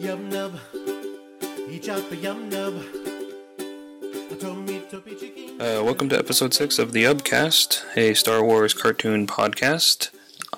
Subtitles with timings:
[0.00, 0.58] Yub nub.
[1.70, 2.82] Each up a yub nub.
[4.32, 5.60] A tummy tuppy chicken.
[5.60, 10.08] Uh, welcome to episode six of the Yubcast, a Star Wars cartoon podcast.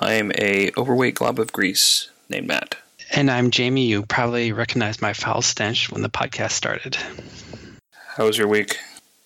[0.01, 2.77] I'm a overweight glob of grease named Matt.
[3.11, 3.87] And I'm Jamie.
[3.87, 6.97] You probably recognized my foul stench when the podcast started.
[8.15, 8.79] How was your week?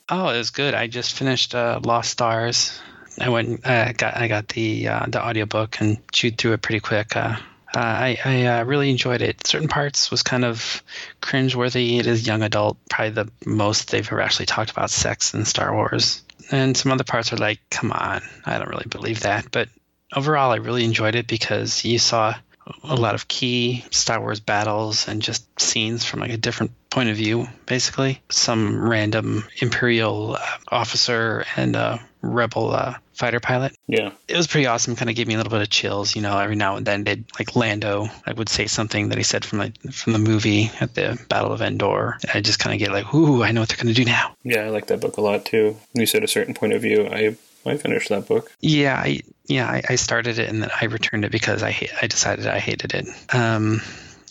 [0.09, 0.73] Oh, it was good.
[0.73, 2.80] I just finished uh, Lost Stars.
[3.21, 6.80] I went, I got, I got the uh, the audiobook and chewed through it pretty
[6.80, 7.14] quick.
[7.14, 7.37] Uh,
[7.77, 9.47] uh, I, I uh, really enjoyed it.
[9.47, 10.83] Certain parts was kind of
[11.21, 11.98] cringeworthy.
[11.98, 15.75] It is young adult, probably the most they've ever actually talked about sex in Star
[15.75, 16.23] Wars.
[16.51, 19.51] And some other parts are like, come on, I don't really believe that.
[19.51, 19.69] But
[20.15, 22.34] overall, I really enjoyed it because you saw
[22.83, 27.11] a lot of key Star Wars battles and just scenes from like a different point
[27.11, 28.23] of view, basically.
[28.31, 33.77] Some random Imperial uh, officer and a rebel uh, fighter pilot.
[33.87, 34.12] Yeah.
[34.29, 34.95] It was pretty awesome.
[34.95, 36.15] Kind of gave me a little bit of chills.
[36.15, 38.09] You know, every now and then they'd like Lando.
[38.27, 41.53] I would say something that he said from like from the movie at the Battle
[41.53, 42.19] of Endor.
[42.33, 44.37] I just kind of get like, ooh, I know what they're gonna do now.
[44.44, 45.77] Yeah, I like that book a lot too.
[45.94, 48.53] You said a certain point of view, I I finished that book.
[48.61, 52.06] Yeah, I yeah I, I started it and then I returned it because I I
[52.06, 53.06] decided I hated it.
[53.34, 53.81] Um,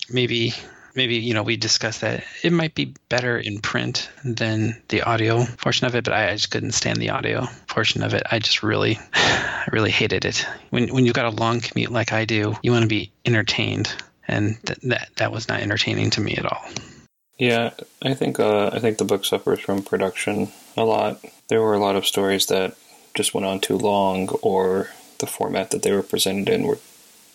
[0.09, 0.53] maybe
[0.95, 5.45] maybe you know we discussed that it might be better in print than the audio
[5.57, 8.23] portion of it, but I, I just couldn't stand the audio portion of it.
[8.31, 8.99] I just really
[9.71, 10.45] really hated it.
[10.69, 13.93] When when you've got a long commute like I do, you want to be entertained,
[14.27, 16.65] and th- that that was not entertaining to me at all.
[17.37, 21.23] Yeah, I think uh, I think the book suffers from production a lot.
[21.49, 22.75] There were a lot of stories that
[23.13, 26.79] just went on too long, or the format that they were presented in were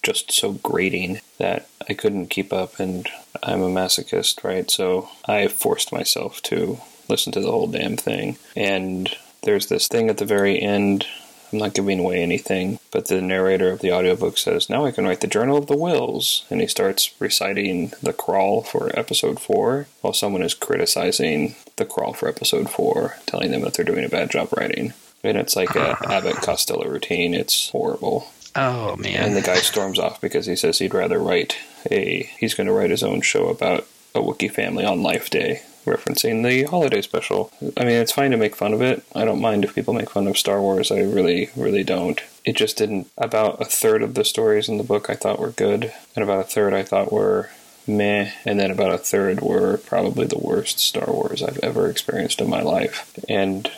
[0.02, 2.78] just so grating that I couldn't keep up.
[2.78, 3.08] And
[3.42, 4.70] I'm a masochist, right?
[4.70, 8.38] So I forced myself to listen to the whole damn thing.
[8.56, 11.06] And there's this thing at the very end.
[11.52, 15.04] I'm not giving away anything, but the narrator of the audiobook says, Now I can
[15.04, 16.44] write the Journal of the Whills.
[16.48, 22.12] And he starts reciting the crawl for episode four while someone is criticizing the crawl
[22.12, 24.92] for episode four, telling them that they're doing a bad job writing.
[25.24, 27.34] And it's like a Abbott Costello routine.
[27.34, 28.28] It's horrible.
[28.56, 29.24] Oh man!
[29.24, 31.56] And the guy storms off because he says he'd rather write
[31.90, 32.28] a.
[32.38, 36.44] He's going to write his own show about a Wookiee family on Life Day, referencing
[36.44, 37.52] the holiday special.
[37.76, 39.04] I mean, it's fine to make fun of it.
[39.14, 40.90] I don't mind if people make fun of Star Wars.
[40.90, 42.20] I really, really don't.
[42.44, 43.08] It just didn't.
[43.16, 46.40] About a third of the stories in the book I thought were good, and about
[46.40, 47.50] a third I thought were
[47.86, 52.40] meh, and then about a third were probably the worst Star Wars I've ever experienced
[52.40, 53.14] in my life.
[53.28, 53.70] And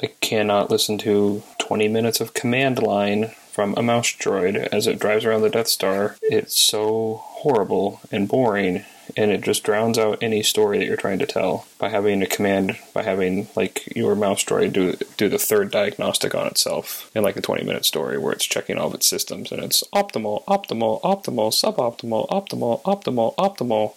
[0.00, 4.98] I cannot listen to 20 minutes of command line from a mouse droid as it
[4.98, 6.16] drives around the Death Star.
[6.22, 8.86] It's so horrible and boring,
[9.18, 12.26] and it just drowns out any story that you're trying to tell by having a
[12.26, 17.22] command, by having like your mouse droid do do the third diagnostic on itself in
[17.22, 20.42] like a 20 minute story where it's checking all of its systems and it's optimal,
[20.46, 23.92] optimal, optimal, suboptimal, optimal, optimal, optimal.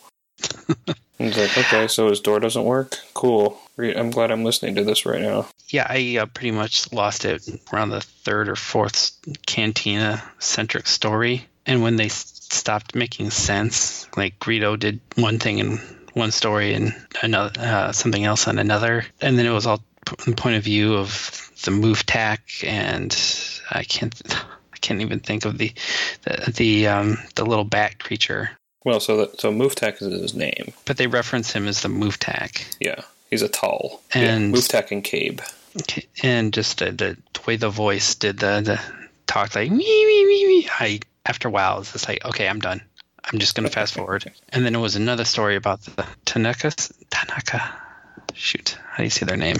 [1.19, 2.97] It's like, okay, so his door doesn't work?
[3.13, 3.57] Cool.
[3.77, 5.47] I'm glad I'm listening to this right now.
[5.73, 9.11] Yeah, I uh, pretty much lost it around the third or fourth
[9.47, 11.47] cantina centric story.
[11.65, 15.77] And when they stopped making sense, like Greedo did one thing in
[16.13, 20.15] one story and another uh, something else on another, and then it was all p-
[20.29, 23.11] the point of view of the move tack, and
[23.71, 24.13] I can't,
[24.73, 25.71] I can't even think of the
[26.21, 28.51] the the, um, the little bat creature.
[28.85, 30.73] Well, so that, so Muftak is his name.
[30.85, 32.63] But they reference him as the move tack.
[32.79, 33.01] Yeah,
[33.31, 34.03] he's a tall.
[34.13, 35.41] And- yeah, Muftak and Kabe.
[35.81, 37.17] Okay, and just the, the
[37.47, 38.81] way the voice did the, the
[39.25, 42.59] talk like me me me me I after a while it's just like okay I'm
[42.59, 42.81] done
[43.23, 46.71] I'm just gonna fast forward and then it was another story about the Tanaka
[47.09, 47.73] Tanaka
[48.33, 49.57] shoot how do you say their name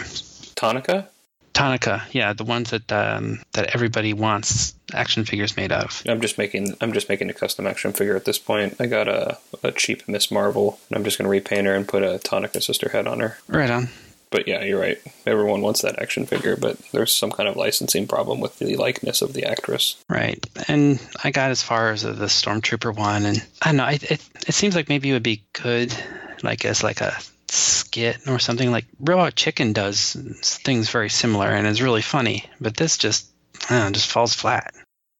[0.55, 1.07] Tanaka?
[1.53, 6.37] Tanaka yeah the ones that um, that everybody wants action figures made of I'm just
[6.37, 8.75] making I'm just making a custom action figure at this point.
[8.79, 12.03] I got a, a cheap Miss Marvel, and I'm just gonna repaint her and put
[12.03, 13.37] a Tanaka sister head on her.
[13.47, 13.89] right on
[14.33, 14.99] But yeah, you're right.
[15.27, 19.21] Everyone wants that action figure, but there's some kind of licensing problem with the likeness
[19.21, 20.03] of the actress.
[20.09, 23.85] Right, and I got as far as the stormtrooper one, and I don't know.
[23.85, 25.95] It, it it seems like maybe it would be good,
[26.41, 27.15] like as like a
[27.49, 28.71] skit or something.
[28.71, 33.29] Like Robot Chicken does things very similar and is really funny, but this just
[33.69, 34.73] I don't know, just falls flat.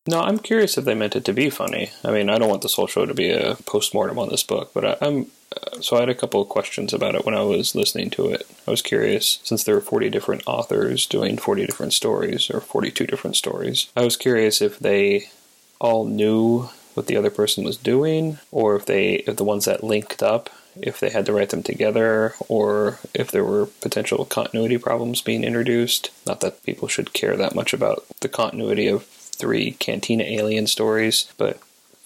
[0.07, 1.92] No, I'm curious if they meant it to be funny.
[2.04, 4.71] I mean, I don't want this whole show to be a post-mortem on this book,
[4.74, 5.25] but I, I'm uh,
[5.81, 8.47] so I had a couple of questions about it when I was listening to it.
[8.67, 13.05] I was curious since there were 40 different authors doing 40 different stories or 42
[13.05, 13.88] different stories.
[13.95, 15.29] I was curious if they
[15.79, 19.83] all knew what the other person was doing or if they if the ones that
[19.83, 20.50] linked up
[20.81, 25.44] if they had to write them together or if there were potential continuity problems being
[25.44, 26.09] introduced.
[26.25, 31.31] Not that people should care that much about the continuity of three Cantina alien stories,
[31.38, 31.59] but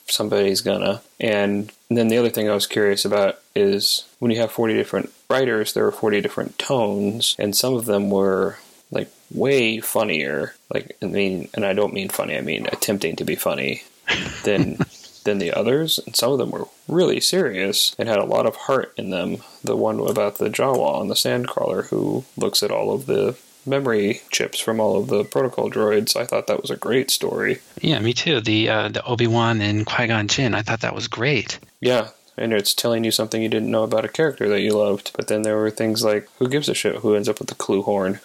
[0.07, 1.01] somebody's gonna.
[1.19, 5.11] And then the other thing I was curious about is when you have 40 different
[5.29, 8.57] writers, there are 40 different tones, and some of them were
[8.91, 10.55] like way funnier.
[10.73, 13.83] Like, I mean, and I don't mean funny, I mean attempting to be funny
[14.43, 14.77] than.
[15.23, 18.55] than the others, and some of them were really serious and had a lot of
[18.55, 19.35] heart in them.
[19.61, 23.35] The one about the Jawa and the Sandcrawler who looks at all of the
[23.67, 26.15] memory chips from all of the protocol droids.
[26.15, 27.59] I thought that was a great story.
[27.81, 28.41] Yeah, me too.
[28.41, 30.55] The uh, the Obi Wan and Qui Gon Jinn.
[30.55, 31.59] I thought that was great.
[31.79, 35.11] Yeah, and it's telling you something you didn't know about a character that you loved.
[35.15, 37.55] But then there were things like, who gives a shit who ends up with the
[37.55, 38.19] kloo horn?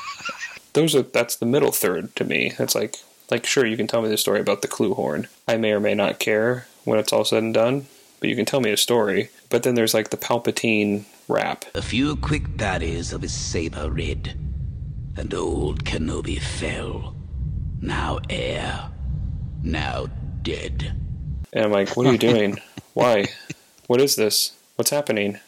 [0.72, 2.52] Those are that's the middle third to me.
[2.58, 2.96] It's like
[3.30, 5.28] like sure you can tell me the story about the kloo horn.
[5.46, 7.86] I may or may not care when it's all said and done,
[8.20, 9.28] but you can tell me a story.
[9.50, 11.64] But then there's like the Palpatine rap.
[11.74, 14.34] A few quick parries of his saber rid,
[15.16, 17.14] and old Kenobi fell.
[17.80, 18.90] Now heir,
[19.62, 20.06] now
[20.42, 20.94] dead.
[21.52, 22.58] And I'm like, what are you doing?
[22.94, 23.26] Why?
[23.86, 24.52] What is this?
[24.76, 25.38] What's happening?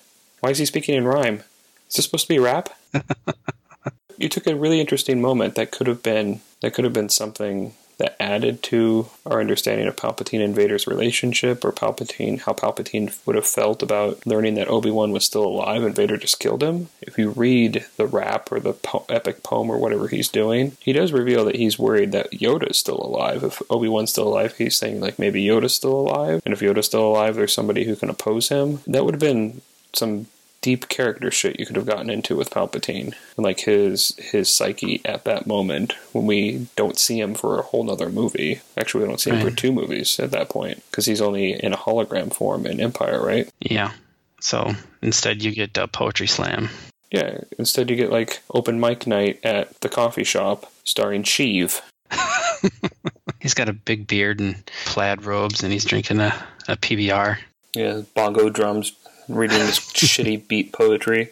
[0.41, 1.43] Why is he speaking in rhyme?
[1.89, 2.69] Is this supposed to be rap?
[4.19, 7.75] you took a really interesting moment that could have been that could have been something
[7.99, 13.37] that added to our understanding of Palpatine and Vader's relationship, or Palpatine, how Palpatine would
[13.37, 16.89] have felt about learning that Obi Wan was still alive and Vader just killed him.
[17.01, 20.93] If you read the rap or the po- epic poem or whatever he's doing, he
[20.93, 23.45] does reveal that he's worried that Yoda's still alive.
[23.45, 26.87] If Obi Wan's still alive, he's saying like maybe Yoda's still alive, and if Yoda's
[26.87, 28.81] still alive, there's somebody who can oppose him.
[28.87, 29.63] That would have been
[29.93, 30.27] some
[30.65, 35.03] deep character shit you could have gotten into with Palpatine and like his his psyche
[35.05, 38.63] at that moment when we don't see him for a whole nother movie.
[38.79, 41.75] Actually, we don't see him for two movies at that point because he's only in
[41.75, 43.47] a hologram form in Empire, right?
[43.61, 43.93] Yeah.
[44.41, 44.73] So
[45.03, 46.71] instead, you get a poetry slam.
[47.11, 47.43] Yeah.
[47.59, 51.83] Instead, you get like open mic night at the coffee shop starring Sheev.
[53.39, 56.35] He's got a big beard and plaid robes, and he's drinking a,
[56.67, 57.37] a PBR.
[57.75, 58.93] Yeah, bongo drums
[59.29, 61.31] reading this shitty beat poetry.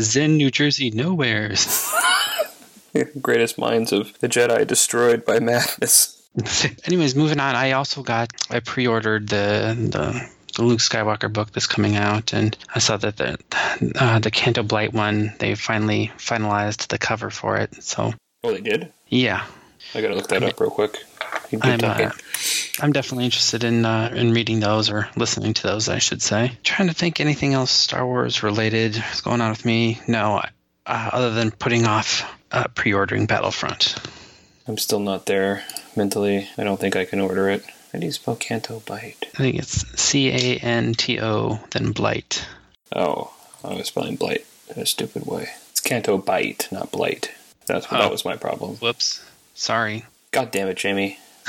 [0.00, 1.92] Zen, New Jersey, nowheres.
[3.20, 6.12] Greatest minds of the Jedi destroyed by madness.
[6.84, 7.54] Anyways, moving on.
[7.54, 12.56] I also got I pre-ordered the the, the Luke Skywalker book that's coming out, and
[12.74, 13.38] I saw that the
[13.98, 17.82] uh, the Canto Blight one they finally finalized the cover for it.
[17.82, 18.12] So
[18.44, 18.92] Oh, they did.
[19.08, 19.44] yeah,
[19.94, 21.02] I gotta look that up real quick.
[21.62, 22.10] I'm uh,
[22.80, 25.88] I'm definitely interested in uh, in reading those or listening to those.
[25.88, 26.52] I should say.
[26.64, 30.00] Trying to think anything else Star Wars related is going on with me.
[30.08, 30.42] No,
[30.86, 32.22] uh, other than putting off
[32.52, 33.96] uh, pre-ordering Battlefront.
[34.68, 35.62] I'm still not there
[35.94, 36.48] mentally.
[36.58, 37.64] I don't think I can order it.
[37.92, 39.26] How do you spell Canto Bight?
[39.34, 42.46] I think it's C A N T O then Blight.
[42.94, 43.32] Oh,
[43.64, 44.44] I was spelling Blight
[44.74, 45.48] in a stupid way.
[45.70, 47.30] It's Canto Bight, not Blight.
[47.66, 48.10] That's that Oh.
[48.10, 48.76] was my problem.
[48.76, 49.24] Whoops.
[49.56, 50.04] Sorry.
[50.32, 51.18] God damn it, Jamie.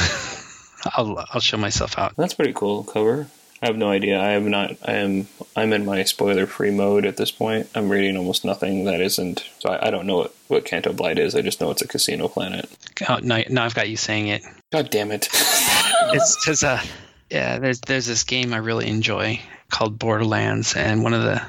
[0.95, 2.15] I'll I'll show myself out.
[2.15, 3.27] That's pretty cool cover.
[3.61, 4.19] I have no idea.
[4.19, 4.77] I am not.
[4.85, 5.27] I am.
[5.55, 7.69] I'm in my spoiler-free mode at this point.
[7.75, 9.43] I'm reading almost nothing that isn't.
[9.59, 11.35] So I, I don't know what, what Canto Blight is.
[11.35, 12.69] I just know it's a casino planet.
[13.09, 14.43] Oh, now, now I've got you saying it.
[14.71, 15.27] God damn it.
[16.09, 16.81] It's because uh,
[17.29, 21.41] yeah, there's there's this game I really enjoy called Borderlands, and one of the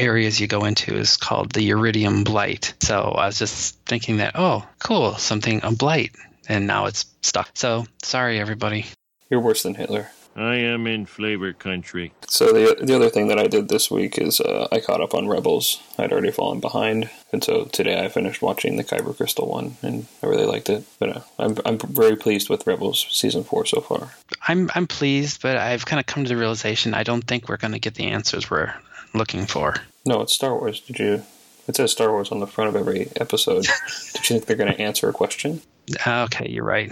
[0.00, 2.74] areas you go into is called the Eridium Blight.
[2.80, 6.12] So I was just thinking that oh, cool, something a blight,
[6.48, 7.50] and now it's stuck.
[7.54, 8.86] So sorry, everybody.
[9.28, 10.10] You're worse than Hitler.
[10.36, 12.12] I am in flavor country.
[12.28, 15.12] So the the other thing that I did this week is uh, I caught up
[15.12, 15.82] on Rebels.
[15.98, 20.06] I'd already fallen behind, and so today I finished watching the Kyber Crystal one, and
[20.22, 20.84] I really liked it.
[20.98, 24.14] But uh, I'm I'm very pleased with Rebels season four so far.
[24.46, 27.56] I'm I'm pleased, but I've kind of come to the realization I don't think we're
[27.56, 28.72] going to get the answers we're
[29.12, 29.74] looking for.
[30.04, 30.80] No, it's Star Wars.
[30.80, 31.22] Did you?
[31.68, 33.62] It says Star Wars on the front of every episode.
[34.14, 35.60] Did you think they're going to answer a question?
[36.06, 36.90] Ah, Okay, you're right.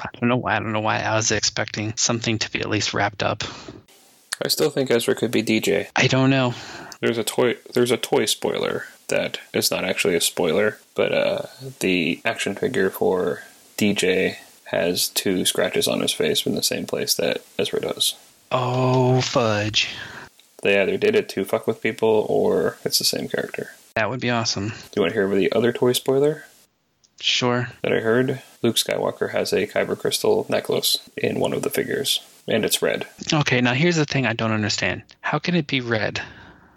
[0.00, 0.56] I don't know why.
[0.56, 3.44] I don't know why I was expecting something to be at least wrapped up.
[4.44, 5.88] I still think Ezra could be DJ.
[5.96, 6.54] I don't know.
[7.00, 7.56] There's a toy.
[7.74, 11.42] There's a toy spoiler that is not actually a spoiler, but uh,
[11.80, 13.42] the action figure for
[13.76, 14.36] DJ
[14.66, 18.14] has two scratches on his face in the same place that Ezra does.
[18.52, 19.88] Oh fudge!
[20.62, 23.70] They either did it to fuck with people, or it's the same character.
[23.94, 24.68] That would be awesome.
[24.68, 26.44] Do you want to hear about the other toy spoiler
[27.20, 27.68] Sure.
[27.82, 28.40] that I heard?
[28.62, 33.06] Luke Skywalker has a kyber crystal necklace in one of the figures, and it's red.
[33.32, 35.02] Okay, now here's the thing I don't understand.
[35.20, 36.20] How can it be red?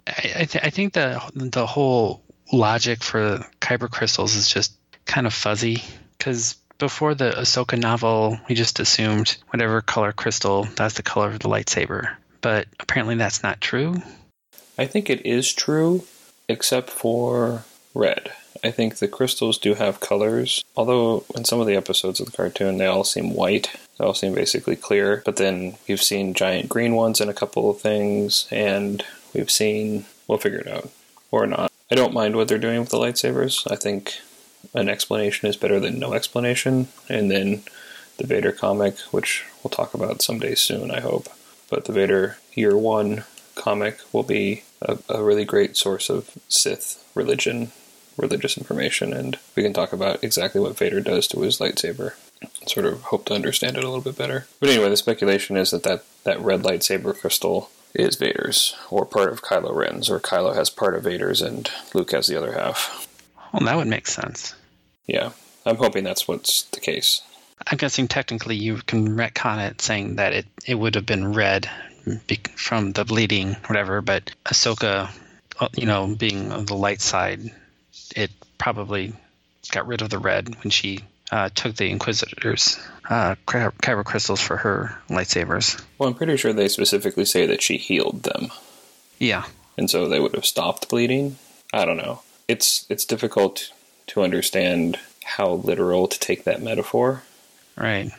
[0.06, 2.22] I, I, th- I think the the whole
[2.52, 4.74] logic for kyber crystals is just
[5.06, 5.82] kind of fuzzy
[6.18, 11.38] because before the Ahsoka novel, we just assumed whatever color crystal, that's the color of
[11.38, 12.14] the lightsaber.
[12.44, 14.02] But apparently that's not true.
[14.76, 16.04] I think it is true,
[16.46, 18.32] except for red.
[18.62, 22.36] I think the crystals do have colors, although in some of the episodes of the
[22.36, 23.70] cartoon they all seem white.
[23.96, 25.22] They all seem basically clear.
[25.24, 30.04] But then we've seen giant green ones in a couple of things, and we've seen.
[30.28, 30.90] We'll figure it out.
[31.30, 31.72] Or not.
[31.90, 33.70] I don't mind what they're doing with the lightsabers.
[33.72, 34.20] I think
[34.74, 36.88] an explanation is better than no explanation.
[37.08, 37.62] And then
[38.18, 41.28] the Vader comic, which we'll talk about someday soon, I hope.
[41.74, 43.24] But the Vader Year One
[43.56, 47.72] comic will be a, a really great source of Sith religion,
[48.16, 52.12] religious information, and we can talk about exactly what Vader does to his lightsaber.
[52.68, 54.46] Sort of hope to understand it a little bit better.
[54.60, 59.32] But anyway, the speculation is that that, that red lightsaber crystal is Vader's, or part
[59.32, 63.08] of Kylo Ren's, or Kylo has part of Vader's and Luke has the other half.
[63.52, 64.54] Well, that would make sense.
[65.08, 65.32] Yeah,
[65.66, 67.22] I'm hoping that's what's the case.
[67.66, 71.68] I'm guessing technically you can retcon it saying that it, it would have been red
[72.26, 75.10] be- from the bleeding, whatever, but Ahsoka,
[75.60, 77.40] uh, you know, being on the light side,
[78.14, 79.12] it probably
[79.70, 84.56] got rid of the red when she uh, took the Inquisitors' uh, kyber crystals for
[84.58, 85.82] her lightsabers.
[85.98, 88.50] Well, I'm pretty sure they specifically say that she healed them,
[89.18, 89.44] Yeah.
[89.78, 91.38] and so they would have stopped bleeding.
[91.72, 92.20] I don't know.
[92.46, 93.72] It's it's difficult
[94.08, 97.22] to understand how literal to take that metaphor,
[97.76, 98.10] Right.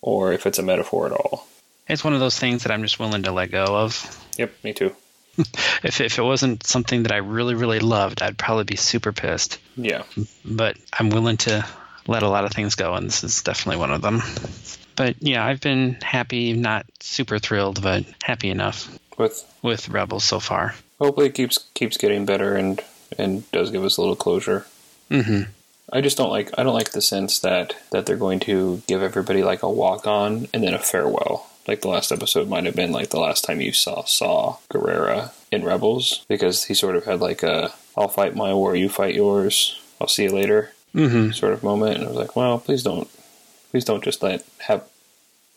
[0.00, 1.46] or if it's a metaphor at all.
[1.88, 4.24] It's one of those things that I'm just willing to let go of.
[4.38, 4.94] Yep, me too.
[5.82, 9.58] If, if it wasn't something that I really, really loved, I'd probably be super pissed.
[9.76, 10.04] Yeah,
[10.44, 11.66] But I'm willing to
[12.06, 14.22] let a lot of things go, and this is definitely one of them.
[14.94, 20.38] But yeah, I've been happy, not super thrilled, but happy enough with with Rebels so
[20.38, 20.74] far.
[21.00, 22.80] hopefully it keeps keeps getting better and
[23.18, 24.66] and does give us a little closure.
[25.10, 25.42] hmm
[25.92, 29.02] I just don't like I don't like the sense that that they're going to give
[29.02, 31.48] everybody like a walk on and then a farewell.
[31.68, 35.32] Like the last episode might have been like the last time you saw saw Gerrera
[35.52, 39.14] in Rebels because he sort of had like a I'll fight my war, you fight
[39.14, 39.78] yours.
[40.00, 43.08] I'll see you later hmm sort of moment and I was like, well, please don't
[43.70, 44.84] please don't just let have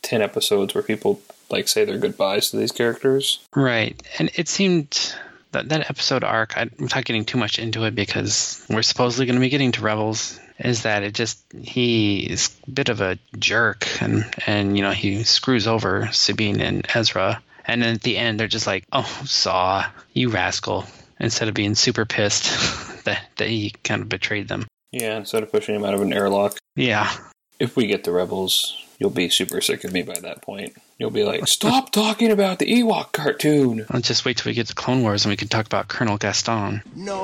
[0.03, 3.39] 10 episodes where people like say their goodbyes to these characters.
[3.55, 5.13] Right, and it seemed
[5.55, 6.57] that that episode arc.
[6.57, 9.81] I, without getting too much into it, because we're supposedly going to be getting to
[9.81, 10.39] Rebels.
[10.59, 11.13] Is that it?
[11.13, 16.09] Just he is a bit of a jerk, and and you know he screws over
[16.11, 20.85] Sabine and Ezra, and then at the end they're just like, "Oh, Saw, you rascal!"
[21.19, 22.45] Instead of being super pissed
[23.05, 24.65] that that he kind of betrayed them.
[24.91, 26.57] Yeah, instead of pushing him out of an airlock.
[26.75, 27.11] Yeah,
[27.59, 30.75] if we get the rebels, you'll be super sick of me by that point.
[30.97, 34.67] You'll be like, "Stop talking about the Ewok cartoon." I'll just wait till we get
[34.67, 36.81] to Clone Wars and we can talk about Colonel Gascon.
[36.95, 37.21] No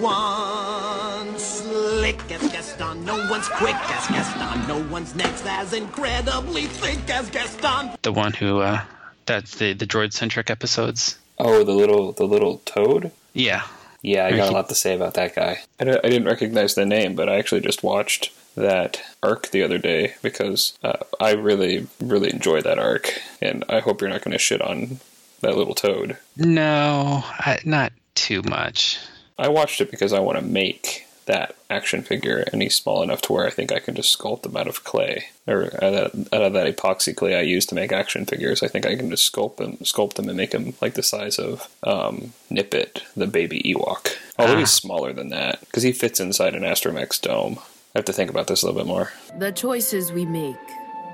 [0.00, 3.04] one's slick as Gaston.
[3.04, 4.68] No one's quick as Gaston.
[4.68, 7.90] No one's next as incredibly thick as Gaston.
[8.02, 8.82] The one who uh,
[9.26, 11.18] that's the the droid centric episodes.
[11.38, 13.10] Oh, the little the little toad.
[13.32, 13.62] Yeah,
[14.02, 15.60] Yeah, I got a lot to say about that guy.
[15.80, 19.78] I, I didn't recognize the name, but I actually just watched that arc the other
[19.78, 24.32] day because uh, I really really enjoy that arc, and I hope you're not going
[24.32, 25.00] to shit on
[25.40, 26.16] that little toad.
[26.36, 28.98] No, I, not too much.
[29.38, 33.22] I watched it because I want to make that action figure, and he's small enough
[33.22, 36.28] to where I think I can just sculpt him out of clay or out of,
[36.32, 38.62] out of that epoxy clay I use to make action figures.
[38.62, 41.38] I think I can just sculpt him, sculpt him, and make him like the size
[41.38, 44.16] of um, Nippet, the baby Ewok.
[44.38, 44.58] Although Ah.
[44.58, 47.58] he's smaller than that because he fits inside an Astromech's dome.
[47.94, 49.12] I have to think about this a little bit more.
[49.38, 50.56] The choices we make,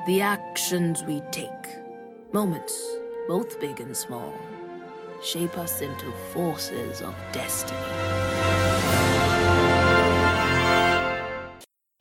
[0.06, 1.50] the actions we take,
[2.32, 2.74] moments,
[3.28, 4.32] both big and small,
[5.22, 7.78] shape us into forces of destiny.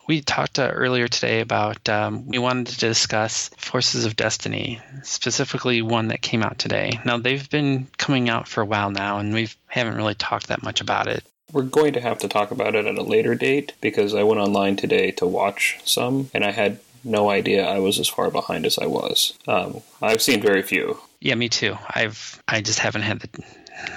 [0.08, 5.82] We talked uh, earlier today about um, we wanted to discuss Forces of Destiny, specifically
[5.82, 7.02] one that came out today.
[7.04, 10.64] Now they've been coming out for a while now, and we haven't really talked that
[10.64, 11.26] much about it.
[11.52, 14.40] We're going to have to talk about it at a later date because I went
[14.40, 18.66] online today to watch some, and I had no idea I was as far behind
[18.66, 19.38] as I was.
[19.48, 21.00] Um, I've seen very few.
[21.22, 21.78] Yeah, me too.
[21.90, 23.44] I've I just haven't had the.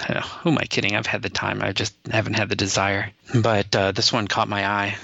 [0.09, 0.95] uh, Who am I kidding?
[0.95, 1.61] I've had the time.
[1.61, 3.11] I just haven't had the desire.
[3.35, 4.95] But uh, this one caught my eye,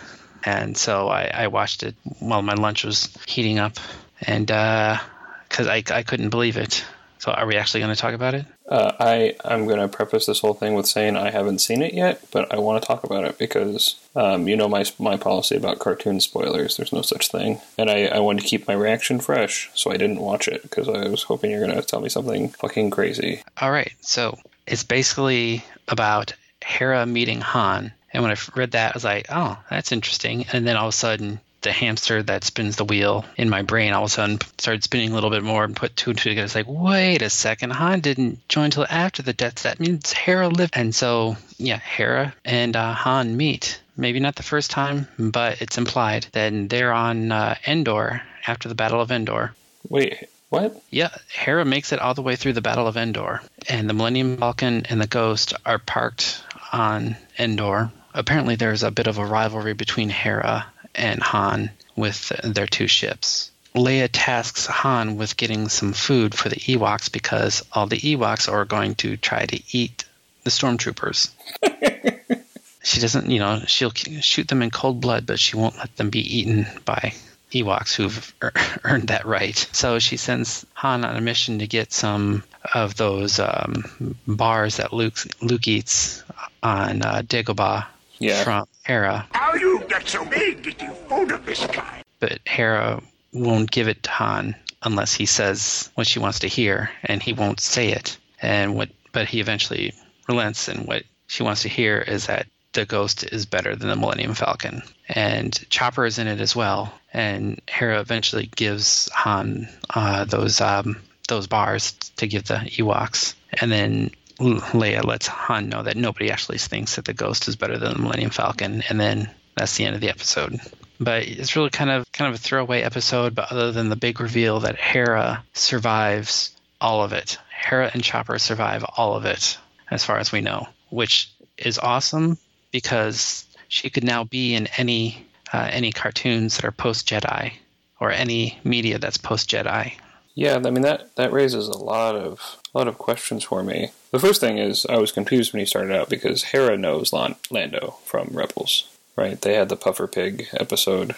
[0.44, 3.78] and so I, I watched it while my lunch was heating up,
[4.22, 6.84] and because I I couldn't believe it.
[7.20, 8.46] So are we actually going to talk about it?
[8.70, 11.94] Uh, I I'm going to preface this whole thing with saying I haven't seen it
[11.94, 15.58] yet, but I want to talk about it because um, you know my my policy
[15.58, 16.78] about cartoon spoilers.
[16.78, 19.98] There's no such thing, and I I wanted to keep my reaction fresh, so I
[19.98, 23.42] didn't watch it because I was hoping you're going to tell me something fucking crazy.
[23.60, 23.92] All right.
[24.02, 26.34] So it's basically about
[26.64, 27.92] Hera meeting Han.
[28.12, 30.46] And when I read that, I was like, oh, that's interesting.
[30.52, 33.94] And then all of a sudden, the hamster that spins the wheel in my brain
[33.94, 36.30] all of a sudden started spinning a little bit more and put two and two
[36.30, 36.46] together.
[36.46, 39.64] It's like, wait a second, Han didn't join until after the deaths.
[39.64, 40.74] That means Hera lived.
[40.76, 43.82] And so, yeah, Hera and uh, Han meet.
[43.98, 46.28] Maybe not the first time, but it's implied.
[46.32, 49.54] Then they're on uh, Endor after the Battle of Endor.
[49.90, 50.82] Wait, what?
[50.90, 54.38] Yeah, Hera makes it all the way through the Battle of Endor, and the Millennium
[54.38, 57.92] Falcon and the Ghost are parked on Endor.
[58.14, 60.66] Apparently, there's a bit of a rivalry between Hera
[61.00, 63.52] and Han with their two ships.
[63.76, 68.66] Leia tasks Han with getting some food for the Ewoks because all the Ewoks are
[68.66, 70.06] going to try to eat
[70.44, 71.30] the stormtroopers.
[72.84, 76.10] she doesn't, you know, she'll shoot them in cold blood, but she won't let them
[76.10, 77.14] be eaten by
[77.52, 78.34] Ewoks who've
[78.84, 79.56] earned that right.
[79.72, 84.94] So she sends Han on a mission to get some of those um, bars that
[84.94, 86.24] Luke Luke eats
[86.62, 87.86] on uh, Dagobah
[88.20, 88.44] Yeah.
[88.44, 89.28] from Hera.
[89.32, 92.04] How you get so big that you food of this kind?
[92.20, 93.02] but Hera
[93.34, 97.34] won't give it to Han unless he says what she wants to hear, and he
[97.34, 98.18] won't say it.
[98.42, 99.94] And what, but he eventually
[100.28, 103.96] relents, and what she wants to hear is that the Ghost is better than the
[103.96, 106.94] Millennium Falcon, and Chopper is in it as well.
[107.12, 113.72] And Hera eventually gives Han uh, those um, those bars to give the Ewoks, and
[113.72, 117.94] then Leia lets Han know that nobody actually thinks that the Ghost is better than
[117.94, 120.60] the Millennium Falcon, and then that's the end of the episode.
[121.00, 123.36] But it's really kind of kind of a throwaway episode.
[123.36, 128.40] But other than the big reveal that Hera survives all of it, Hera and Chopper
[128.40, 129.58] survive all of it,
[129.92, 132.38] as far as we know, which is awesome
[132.72, 137.54] because she could now be in any uh, any cartoons that are post Jedi
[138.00, 139.94] or any media that's post Jedi.
[140.40, 143.90] Yeah, I mean that that raises a lot of a lot of questions for me.
[144.12, 147.36] The first thing is I was confused when he started out because Hera knows Lan-
[147.52, 149.40] Lando from Rebels, right?
[149.42, 151.16] They had the puffer pig episode,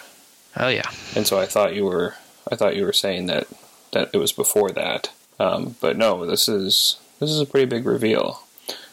[0.56, 2.16] Oh yeah, and so I thought you were
[2.50, 3.46] I thought you were saying that
[3.92, 5.12] that it was before that.
[5.38, 8.42] Um, but no, this is this is a pretty big reveal.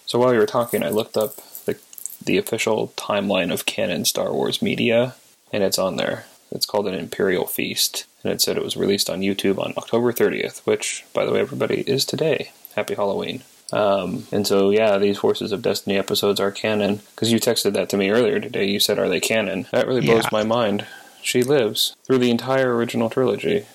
[0.05, 1.79] So while you were talking, I looked up the
[2.23, 5.15] the official timeline of canon Star Wars media,
[5.51, 6.25] and it's on there.
[6.51, 10.11] It's called an Imperial Feast, and it said it was released on YouTube on October
[10.11, 12.51] 30th, which, by the way, everybody is today.
[12.75, 13.43] Happy Halloween.
[13.71, 17.01] Um, and so, yeah, these Forces of Destiny episodes are canon.
[17.15, 18.65] Because you texted that to me earlier today.
[18.67, 19.67] You said, Are they canon?
[19.71, 20.29] That really blows Yeah.
[20.31, 20.87] my mind.
[21.21, 23.65] She lives through the entire original trilogy.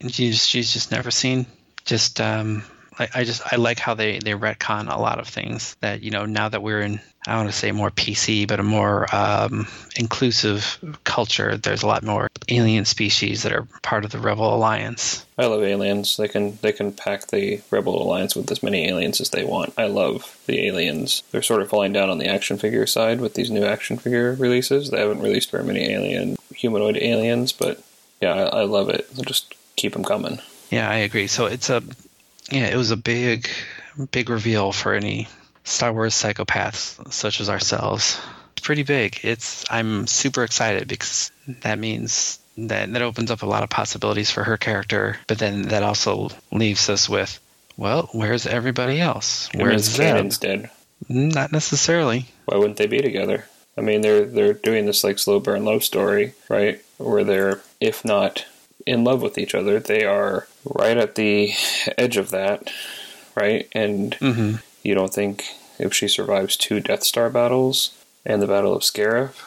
[0.00, 1.46] and she's she's just never seen.
[1.84, 2.64] Just um,
[2.98, 6.10] I, I just I like how they they retcon a lot of things that you
[6.10, 9.66] know now that we're in I want to say more PC but a more um,
[9.96, 11.56] inclusive culture.
[11.56, 15.24] There's a lot more alien species that are part of the Rebel Alliance.
[15.38, 16.16] I love aliens.
[16.16, 19.72] They can they can pack the Rebel Alliance with as many aliens as they want.
[19.78, 21.22] I love the aliens.
[21.30, 24.34] They're sort of falling down on the action figure side with these new action figure
[24.34, 24.90] releases.
[24.90, 27.82] They haven't released very many alien humanoid aliens, but
[28.20, 29.10] yeah, I, I love it.
[29.14, 30.40] They'll just keep them coming.
[30.70, 31.26] Yeah, I agree.
[31.26, 31.82] So it's a
[32.50, 33.48] yeah, it was a big
[34.10, 35.28] big reveal for any
[35.64, 38.20] Star Wars psychopaths such as ourselves.
[38.52, 39.20] It's pretty big.
[39.22, 41.30] It's I'm super excited because
[41.62, 45.62] that means that that opens up a lot of possibilities for her character, but then
[45.62, 47.40] that also leaves us with
[47.76, 49.48] well, where's everybody else?
[49.54, 50.30] Where's Zeb?
[50.38, 50.70] dead.
[51.10, 52.26] Mm, not necessarily.
[52.44, 53.46] Why wouldn't they be together?
[53.76, 56.80] I mean, they're they're doing this like slow burn love story, right?
[56.98, 58.46] Where they're, if not
[58.86, 61.52] in love with each other, they are right at the
[61.98, 62.70] edge of that,
[63.34, 63.68] right?
[63.72, 65.44] And hmm you don't think
[65.78, 67.96] if she survives two Death Star battles
[68.26, 69.42] and the Battle of Scarif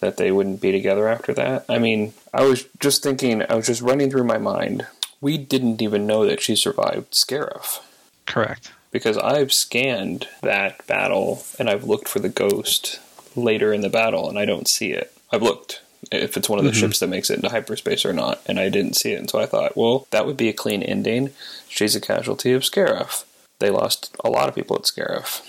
[0.00, 1.64] that they wouldn't be together after that?
[1.68, 4.86] I mean, I was just thinking, I was just running through my mind.
[5.20, 7.80] We didn't even know that she survived Scarif
[8.26, 8.72] Correct.
[8.90, 12.98] because I've scanned that battle and I've looked for the ghost
[13.36, 15.12] later in the battle and I don't see it.
[15.30, 18.40] I've looked if it's one of the ships that makes it into hyperspace or not,
[18.46, 19.18] and I didn't see it.
[19.18, 21.30] And so I thought, well, that would be a clean ending.
[21.68, 23.24] She's a casualty of Scarif.
[23.58, 25.42] They lost a lot of people at Scarif.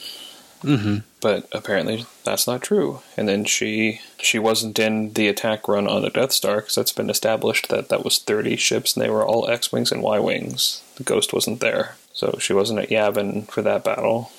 [0.61, 3.01] hmm But apparently that's not true.
[3.15, 6.91] And then she she wasn't in the attack run on the Death Star because that's
[6.91, 10.19] been established that that was 30 ships and they were all X wings and Y
[10.19, 10.83] wings.
[10.97, 14.31] The Ghost wasn't there, so she wasn't at Yavin for that battle,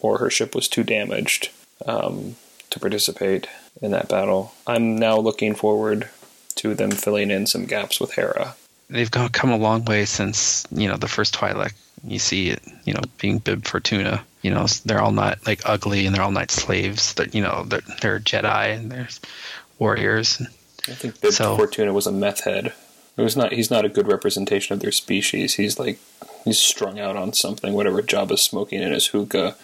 [0.00, 1.50] or her ship was too damaged
[1.86, 2.36] um,
[2.70, 3.46] to participate
[3.82, 4.54] in that battle.
[4.66, 6.08] I'm now looking forward
[6.56, 8.54] to them filling in some gaps with Hera.
[8.88, 11.72] They've gone, come a long way since you know the first Twi'lek.
[12.04, 14.24] You see it, you know, being Bib Fortuna.
[14.42, 17.14] You know, they're all not like ugly and they're all not slaves.
[17.14, 19.08] They're, you know, they're, they're Jedi and they're
[19.78, 20.40] warriors.
[20.88, 22.72] I think Bib So- Fortuna was a meth head.
[23.16, 23.52] It was not.
[23.52, 25.54] He's not a good representation of their species.
[25.54, 25.98] He's like
[26.44, 27.74] he's strung out on something.
[27.74, 29.56] Whatever Jabba's smoking in his hookah.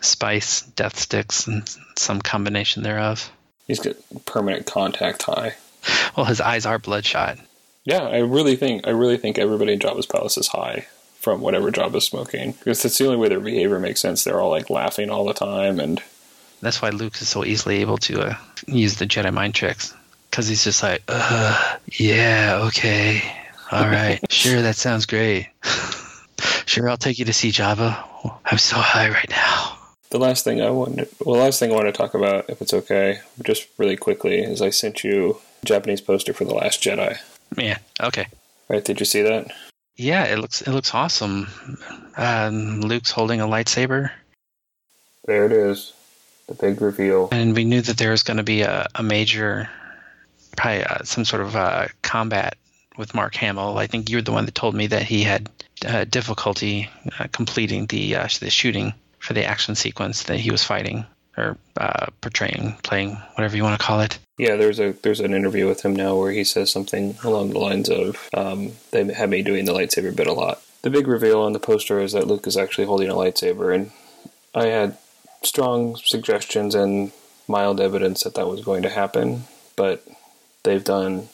[0.00, 1.62] Spice, death sticks, and
[1.96, 3.30] some combination thereof.
[3.66, 3.96] He's got
[4.26, 5.54] permanent contact high.
[6.16, 7.38] Well, his eyes are bloodshot.
[7.84, 10.86] Yeah, I really think I really think everybody in Jabba's palace is high
[11.20, 14.24] from whatever Jabba's smoking because that's the only way their behavior makes sense.
[14.24, 16.02] They're all like laughing all the time, and
[16.60, 19.94] That's why Luke is so easily able to uh, use the Jedi mind tricks
[20.30, 23.22] because he's just like, yeah, okay,
[23.70, 24.20] All right.
[24.30, 25.48] Sure, that sounds great.
[26.66, 28.02] sure, I'll take you to see Jabba.
[28.44, 29.76] I'm so high right now.
[30.12, 32.60] The last thing I wanted, well, the last thing I want to talk about, if
[32.60, 36.82] it's okay, just really quickly, is I sent you a Japanese poster for The Last
[36.82, 37.16] Jedi.
[37.56, 37.78] Yeah.
[37.98, 38.26] Okay.
[38.68, 38.84] Right?
[38.84, 39.50] Did you see that?
[39.96, 41.48] Yeah, it looks it looks awesome.
[42.18, 44.10] Um, Luke's holding a lightsaber,
[45.24, 45.94] There it is.
[46.46, 47.30] The big reveal.
[47.32, 49.70] and we knew that there was going to be a, a major,
[50.58, 52.58] probably uh, some sort of uh, combat
[52.98, 53.78] with Mark Hamill.
[53.78, 55.48] I think you're the one that told me that he had
[55.86, 60.64] uh, difficulty uh, completing the uh, the shooting for the action sequence that he was
[60.64, 61.06] fighting
[61.38, 64.18] or uh, portraying, playing, whatever you want to call it.
[64.36, 67.58] Yeah, there's a there's an interview with him now where he says something along the
[67.58, 71.40] lines of, um, "They had me doing the lightsaber bit a lot." The big reveal
[71.40, 73.92] on the poster is that Luke is actually holding a lightsaber, and
[74.54, 74.98] I had
[75.42, 77.12] strong suggestions and
[77.46, 79.44] mild evidence that that was going to happen,
[79.76, 80.04] but
[80.64, 81.28] they've done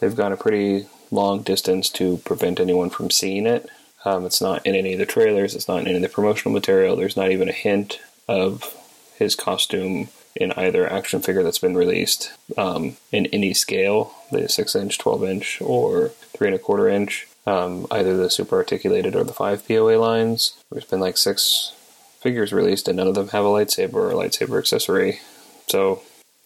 [0.00, 3.68] they've gone a pretty long distance to prevent anyone from seeing it.
[4.04, 5.54] Um, it's not in any of the trailers.
[5.54, 6.96] It's not in any of the promotional material.
[6.96, 8.76] There's not even a hint of
[9.16, 14.74] his costume in either action figure that's been released um, in any scale, the six
[14.74, 17.28] inch, twelve inch, or three and a quarter inch.
[17.44, 20.56] Um, either the super articulated or the five POA lines.
[20.70, 21.72] There's been like six
[22.20, 25.20] figures released, and none of them have a lightsaber or a lightsaber accessory.
[25.68, 26.02] So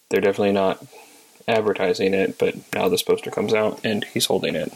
[0.09, 0.83] they're definitely not
[1.47, 2.39] advertising it.
[2.39, 4.73] But now this poster comes out, and he's holding it.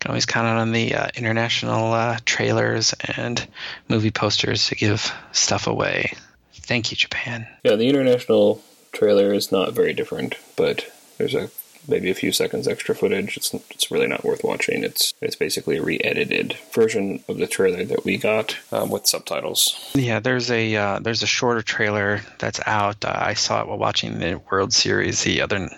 [0.00, 3.46] Can always count on the uh, international uh, trailers and
[3.88, 6.12] movie posters to give stuff away.
[6.52, 7.46] Thank you, Japan.
[7.64, 11.50] Yeah, the international trailer is not very different, but there's a
[11.88, 13.36] maybe a few seconds extra footage.
[13.36, 14.84] It's it's really not worth watching.
[14.84, 19.90] It's it's basically a re-edited version of the trailer that we got um, with subtitles.
[19.94, 23.04] Yeah, there's a uh, there's a shorter trailer that's out.
[23.04, 25.68] Uh, I saw it while watching the World Series the other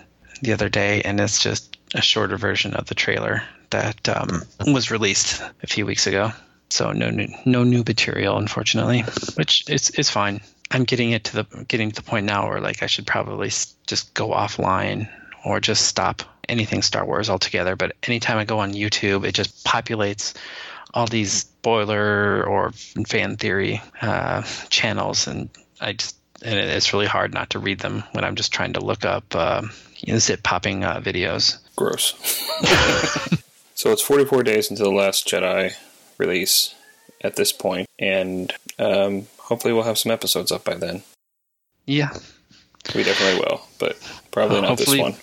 [0.41, 4.91] the other day, and it's just a shorter version of the trailer that um, was
[4.91, 6.31] released a few weeks ago.
[6.69, 9.01] So no new no new material, unfortunately,
[9.35, 10.41] which is is fine.
[10.71, 13.49] I'm getting it to the getting to the point now where like I should probably
[13.87, 15.09] just go offline
[15.43, 17.75] or just stop anything Star Wars altogether.
[17.75, 20.35] But anytime I go on YouTube, it just populates
[20.93, 25.49] all these spoiler or fan theory uh, channels, and
[25.81, 28.79] I just and it's really hard not to read them when I'm just trying to
[28.79, 29.63] look up uh,
[29.97, 31.57] you know, zip popping uh, videos.
[31.79, 32.13] Gross.
[33.73, 35.73] so it's 44 days until the Last Jedi
[36.17, 36.75] release
[37.21, 41.03] at this point, and um, hopefully we'll have some episodes up by then.
[41.85, 42.09] Yeah,
[42.93, 43.97] We definitely will, but
[44.31, 45.15] probably Uh, not this one.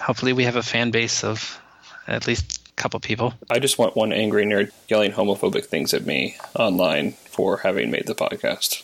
[0.00, 1.60] hopefully we have a fan base of
[2.08, 3.34] at least a couple people.
[3.48, 8.06] I just want one angry nerd yelling homophobic things at me online for having made
[8.06, 8.82] the podcast.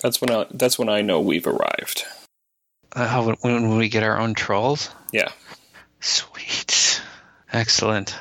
[0.00, 2.02] That's when I, that's when I know we've arrived.
[2.96, 4.90] Uh, when, when we get our own trolls?
[5.12, 5.30] Yeah.
[6.02, 7.00] Sweet,
[7.52, 8.16] excellent.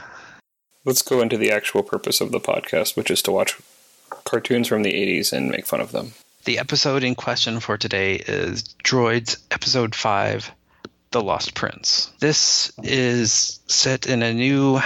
[0.86, 3.60] Let's go into the actual purpose of the podcast, which is to watch
[4.24, 6.14] cartoons from the 80s and make fun of them.
[6.46, 10.52] The episode in question for today is Droids Episode 5
[11.10, 12.12] The Lost Prince.
[12.20, 14.80] This is set in a new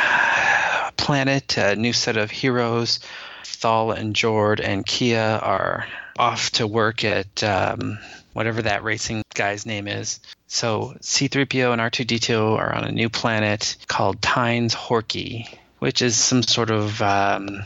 [0.95, 3.01] planet, a new set of heroes.
[3.43, 5.85] Thall and Jord and Kea are
[6.17, 7.99] off to work at um,
[8.33, 10.19] whatever that racing guy's name is.
[10.47, 15.47] So C3PO and R2D2 are on a new planet called Tyne's Horky,
[15.79, 17.01] which is some sort of.
[17.01, 17.63] Um,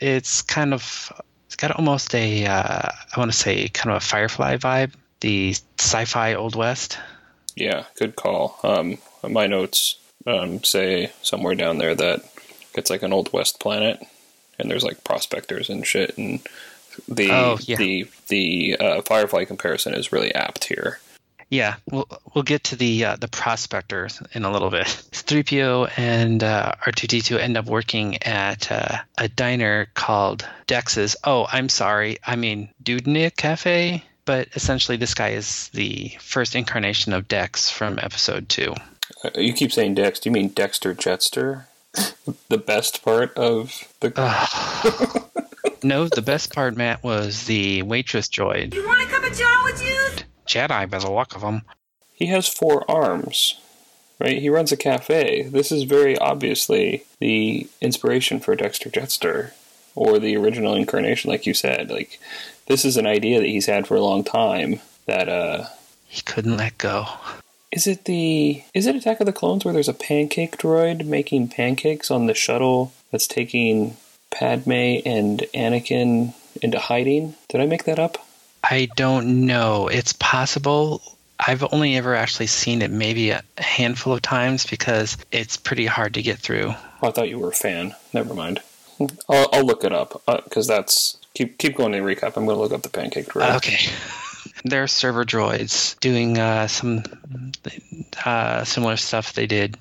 [0.00, 1.12] it's kind of
[1.46, 5.54] it's got almost a uh, I want to say kind of a Firefly vibe, the
[5.78, 6.98] sci-fi old west.
[7.54, 8.58] Yeah, good call.
[8.62, 12.22] Um, my notes um, say somewhere down there that
[12.74, 14.02] it's like an old west planet,
[14.58, 16.40] and there's like prospectors and shit, and
[17.08, 17.76] the Oh, yeah.
[17.76, 20.98] the the uh, Firefly comparison is really apt here.
[21.48, 24.86] Yeah, we'll we'll get to the uh, the prospectors in a little bit.
[25.12, 31.14] 3PO and uh, R2D2 end up working at uh, a diner called Dex's.
[31.24, 34.02] Oh, I'm sorry, I mean Doodnik Cafe.
[34.24, 38.74] But essentially, this guy is the first incarnation of Dex from Episode Two.
[39.24, 40.20] Uh, You keep saying Dex.
[40.20, 41.64] Do you mean Dexter Jetster?
[42.48, 44.08] the best part of the
[45.82, 48.74] No, the best part, Matt, was the waitress droid.
[48.74, 50.24] You want to come and jar with you?
[50.46, 51.62] Jedi, by the luck of him.
[52.14, 53.58] he has four arms,
[54.20, 54.40] right?
[54.40, 55.42] He runs a cafe.
[55.42, 59.52] This is very obviously the inspiration for Dexter Jetster,
[59.94, 61.90] or the original incarnation, like you said.
[61.90, 62.18] Like
[62.66, 64.80] this is an idea that he's had for a long time.
[65.06, 65.66] That uh,
[66.06, 67.06] He couldn't let go.
[67.72, 71.48] is it the is it Attack of the Clones where there's a pancake droid making
[71.48, 73.96] pancakes on the shuttle that's taking
[74.32, 77.34] Padme and Anakin into hiding?
[77.48, 78.18] Did I make that up?
[78.64, 79.88] I don't know.
[79.88, 81.02] It's possible.
[81.38, 86.14] I've only ever actually seen it maybe a handful of times because it's pretty hard
[86.14, 87.94] to get through Oh, I thought you were a fan.
[88.12, 88.60] Never mind.
[89.28, 92.36] I'll, I'll look it up because that's keep keep going to recap.
[92.36, 93.56] I'm going to look up the pancake droid.
[93.56, 93.92] Okay.
[94.64, 97.02] They're server droids doing uh, some
[98.24, 99.76] uh, similar stuff they did,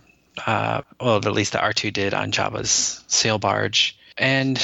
[0.47, 3.95] uh, well, at least the R2 did on Jabba's sail barge.
[4.21, 4.59] And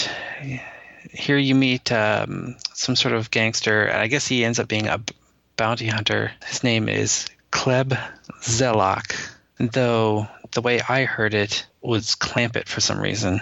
[1.12, 4.86] here you meet um, some sort of gangster, and I guess he ends up being
[4.86, 5.02] a
[5.56, 6.32] bounty hunter.
[6.46, 8.00] His name is Kleb
[8.42, 9.16] Zellock,
[9.60, 13.42] though the way I heard it was Clampett for some reason.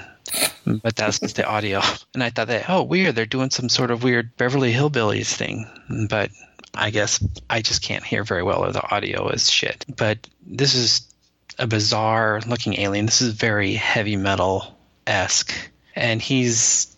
[0.65, 1.81] But that's just the audio.
[2.13, 5.67] And I thought that, oh, weird, they're doing some sort of weird Beverly Hillbillies thing.
[6.09, 6.31] But
[6.73, 9.85] I guess I just can't hear very well, or the audio is shit.
[9.93, 11.13] But this is
[11.59, 13.05] a bizarre looking alien.
[13.05, 15.53] This is very heavy metal esque.
[15.95, 16.95] And he's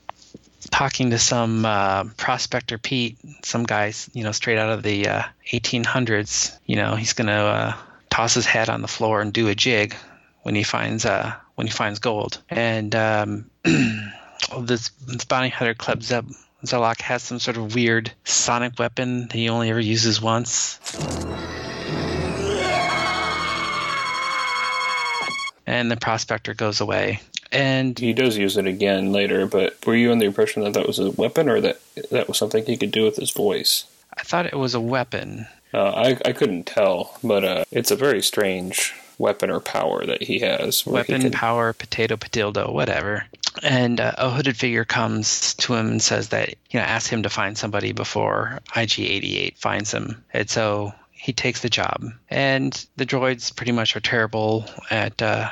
[0.71, 5.23] talking to some uh, prospector Pete, some guys, you know, straight out of the uh,
[5.51, 6.57] 1800s.
[6.65, 7.73] You know, he's gonna uh,
[8.09, 9.95] toss his head on the floor and do a jig
[10.43, 12.41] when he finds uh, when he finds gold.
[12.49, 16.31] And um, this, this bounty hunter Kleb Zeb-
[17.01, 20.79] has some sort of weird sonic weapon that he only ever uses once.
[25.65, 27.19] And the prospector goes away.
[27.51, 30.87] And He does use it again later, but were you under the impression that that
[30.87, 31.79] was a weapon or that
[32.11, 33.85] that was something he could do with his voice?
[34.17, 35.47] I thought it was a weapon.
[35.73, 40.21] Uh, I I couldn't tell, but uh, it's a very strange weapon or power that
[40.23, 40.85] he has.
[40.85, 43.25] where he weapon, can- power, potato, patildo, whatever.
[43.63, 47.23] And uh, a hooded figure comes to him and says that, you know, ask him
[47.23, 50.23] to find somebody before IG 88 finds him.
[50.31, 52.05] And so he takes the job.
[52.29, 55.49] And the droids pretty much are terrible at uh,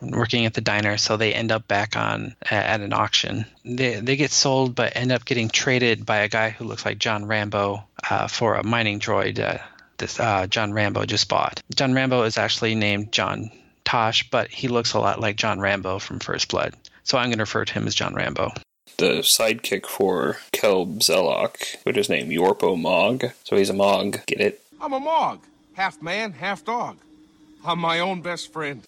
[0.00, 3.46] working at the diner, so they end up back on at an auction.
[3.64, 6.98] They, they get sold, but end up getting traded by a guy who looks like
[6.98, 9.38] John Rambo uh, for a mining droid.
[9.38, 9.58] Uh,
[9.98, 11.62] this uh, John Rambo just bought.
[11.74, 13.50] John Rambo is actually named John
[13.84, 16.74] Tosh, but he looks a lot like John Rambo from First Blood.
[17.04, 18.52] So I'm going to refer to him as John Rambo.
[18.98, 23.26] the sidekick for Kleb Zellock, which is named Yorpo Mog.
[23.44, 24.18] So he's a Mog.
[24.26, 24.62] Get it?
[24.80, 25.40] I'm a Mog.
[25.74, 26.98] Half man, half dog.
[27.64, 28.82] I'm my own best friend.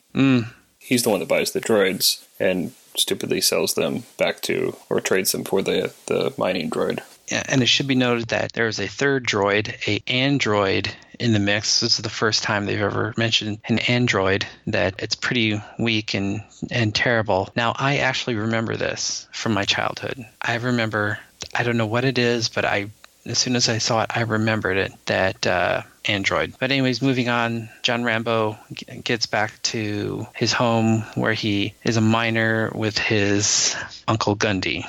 [0.88, 5.32] He's the one that buys the droids and stupidly sells them back to or trades
[5.32, 7.00] them for the the mining droid.
[7.30, 11.34] Yeah, and it should be noted that there is a third droid, a android in
[11.34, 11.80] the mix.
[11.80, 14.46] This is the first time they've ever mentioned an android.
[14.66, 17.50] That it's pretty weak and and terrible.
[17.54, 20.24] Now I actually remember this from my childhood.
[20.40, 21.18] I remember
[21.54, 22.88] I don't know what it is, but I
[23.28, 26.54] as soon as I saw it, I remembered it that uh, android.
[26.58, 27.68] But anyways, moving on.
[27.82, 33.76] John Rambo g- gets back to his home where he is a miner with his
[34.06, 34.84] uncle Gundy.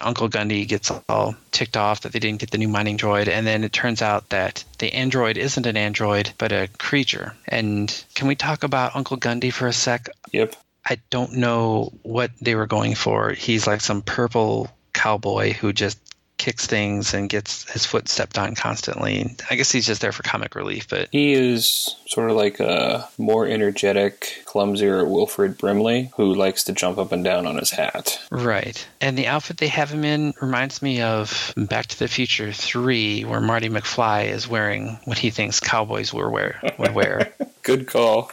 [0.00, 3.46] Uncle Gundy gets all ticked off that they didn't get the new mining droid, and
[3.46, 7.34] then it turns out that the android isn't an android, but a creature.
[7.46, 10.10] And can we talk about Uncle Gundy for a sec?
[10.32, 10.54] Yep.
[10.84, 13.32] I don't know what they were going for.
[13.32, 15.98] He's like some purple cowboy who just
[16.38, 19.36] kicks things and gets his foot stepped on constantly.
[19.50, 23.08] I guess he's just there for comic relief, but He is sort of like a
[23.18, 28.20] more energetic, clumsier Wilfred Brimley who likes to jump up and down on his hat.
[28.30, 28.86] Right.
[29.00, 33.24] And the outfit they have him in reminds me of Back to the Future 3,
[33.24, 36.60] where Marty McFly is wearing what he thinks cowboys would wear.
[36.78, 37.32] Would wear.
[37.62, 38.30] Good call.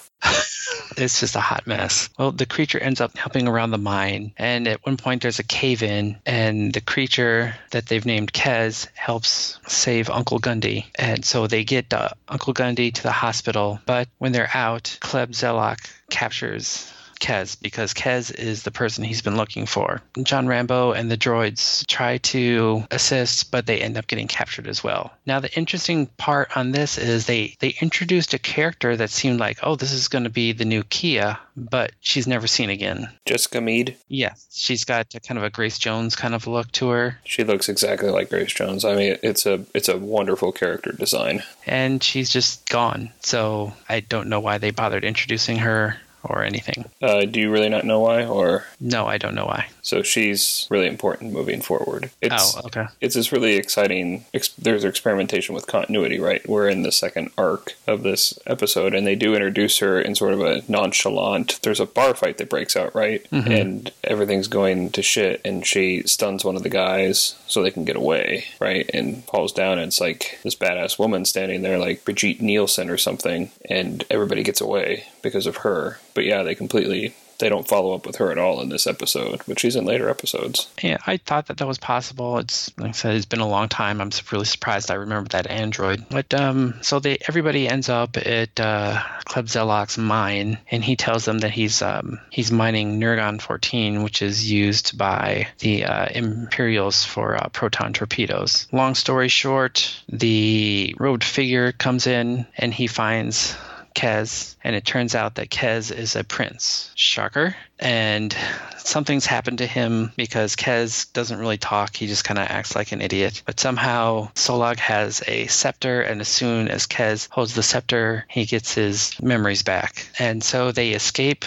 [0.98, 2.10] It's just a hot mess.
[2.18, 5.44] Well, the creature ends up helping around the mine, and at one point there's a
[5.44, 10.86] cave in, and the creature that they've named Kez helps save Uncle Gundy.
[10.96, 15.32] And so they get uh, Uncle Gundy to the hospital, but when they're out, Kleb
[15.32, 20.02] Zellock captures Kez because Kez is the person he's been looking for.
[20.24, 24.84] John Rambo and the droids try to assist, but they end up getting captured as
[24.84, 25.14] well.
[25.26, 29.60] Now, the interesting part on this is they they introduced a character that seemed like,
[29.64, 33.10] oh, this is going to be the new Kea, but she's never seen again.
[33.26, 33.96] Jessica Meade.
[34.08, 37.44] Yeah, she's got a kind of a Grace Jones kind of look to her, She
[37.44, 38.84] looks exactly like Grace Jones.
[38.86, 41.44] I mean, it's a it's a wonderful character design.
[41.66, 43.12] and she's just gone.
[43.22, 45.98] So I don't know why they bothered introducing her
[46.30, 46.86] or anything.
[47.02, 49.68] Uh, do you really not know why, or No, I don't know why.
[49.86, 52.10] So she's really important moving forward?
[52.20, 52.88] It's, oh, okay.
[53.02, 56.48] it's this really exciting ex- there's experimentation with continuity right?
[56.50, 60.34] We're in the second arc of this episode and they do introduce her in sort
[60.34, 63.30] of a nonchalant there's a bar fight that breaks out right?
[63.30, 63.52] Mm-hmm.
[63.52, 67.86] And everything's going to shit and she stuns one of the guys so they can
[67.86, 68.90] get away right?
[68.92, 72.98] And falls down and it's like this badass woman standing there like Brigitte Nielsen or
[72.98, 76.00] something and everybody gets away because of her.
[76.16, 79.42] But yeah they completely they don't follow up with her at all in this episode,
[79.48, 80.68] but she's in later episodes.
[80.82, 82.38] Yeah, I thought that that was possible.
[82.40, 84.02] It's like I said, it's been a long time.
[84.02, 86.06] I'm really surprised I remember that android.
[86.10, 91.26] But um, so they everybody ends up at uh, Kleb Zellock's mine, and he tells
[91.26, 97.04] them that he's um, he's mining Nergon 14, which is used by the uh, Imperials
[97.04, 98.68] for uh, proton torpedoes.
[98.72, 103.56] Long story short, the robed figure comes in and he finds
[103.96, 106.92] Kez, and it turns out that Kez is a prince.
[106.96, 107.56] Shocker.
[107.80, 108.36] And
[108.78, 111.96] something's happened to him because Kez doesn't really talk.
[111.96, 113.42] He just kind of acts like an idiot.
[113.46, 118.46] But somehow Solag has a scepter, and as soon as Kez holds the scepter, he
[118.46, 120.08] gets his memories back.
[120.20, 121.46] And so they escape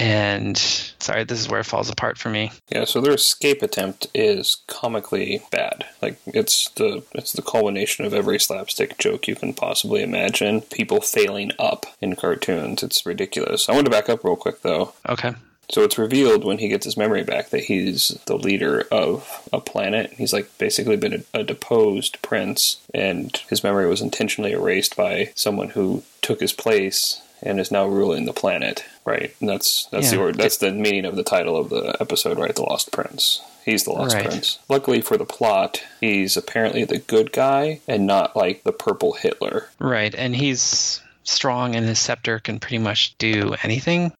[0.00, 2.50] and sorry, this is where it falls apart for me.
[2.70, 5.84] Yeah, so their escape attempt is comically bad.
[6.00, 10.62] Like it's the it's the culmination of every slapstick joke you can possibly imagine.
[10.62, 12.82] People failing up in cartoons.
[12.82, 13.68] It's ridiculous.
[13.68, 14.94] I want to back up real quick though.
[15.06, 15.34] Okay.
[15.70, 19.60] So it's revealed when he gets his memory back that he's the leader of a
[19.60, 20.14] planet.
[20.14, 25.30] He's like basically been a, a, deposed prince, and his memory was intentionally erased by
[25.36, 28.84] someone who took his place and is now ruling the planet.
[29.04, 29.34] Right.
[29.40, 30.26] And that's that's yeah.
[30.26, 32.54] the that's the meaning of the title of the episode, right?
[32.54, 33.42] The Lost Prince.
[33.64, 34.26] He's the Lost right.
[34.26, 34.58] Prince.
[34.68, 39.68] Luckily for the plot, he's apparently the good guy and not like the purple Hitler.
[39.78, 44.12] Right, and he's strong and his scepter can pretty much do anything.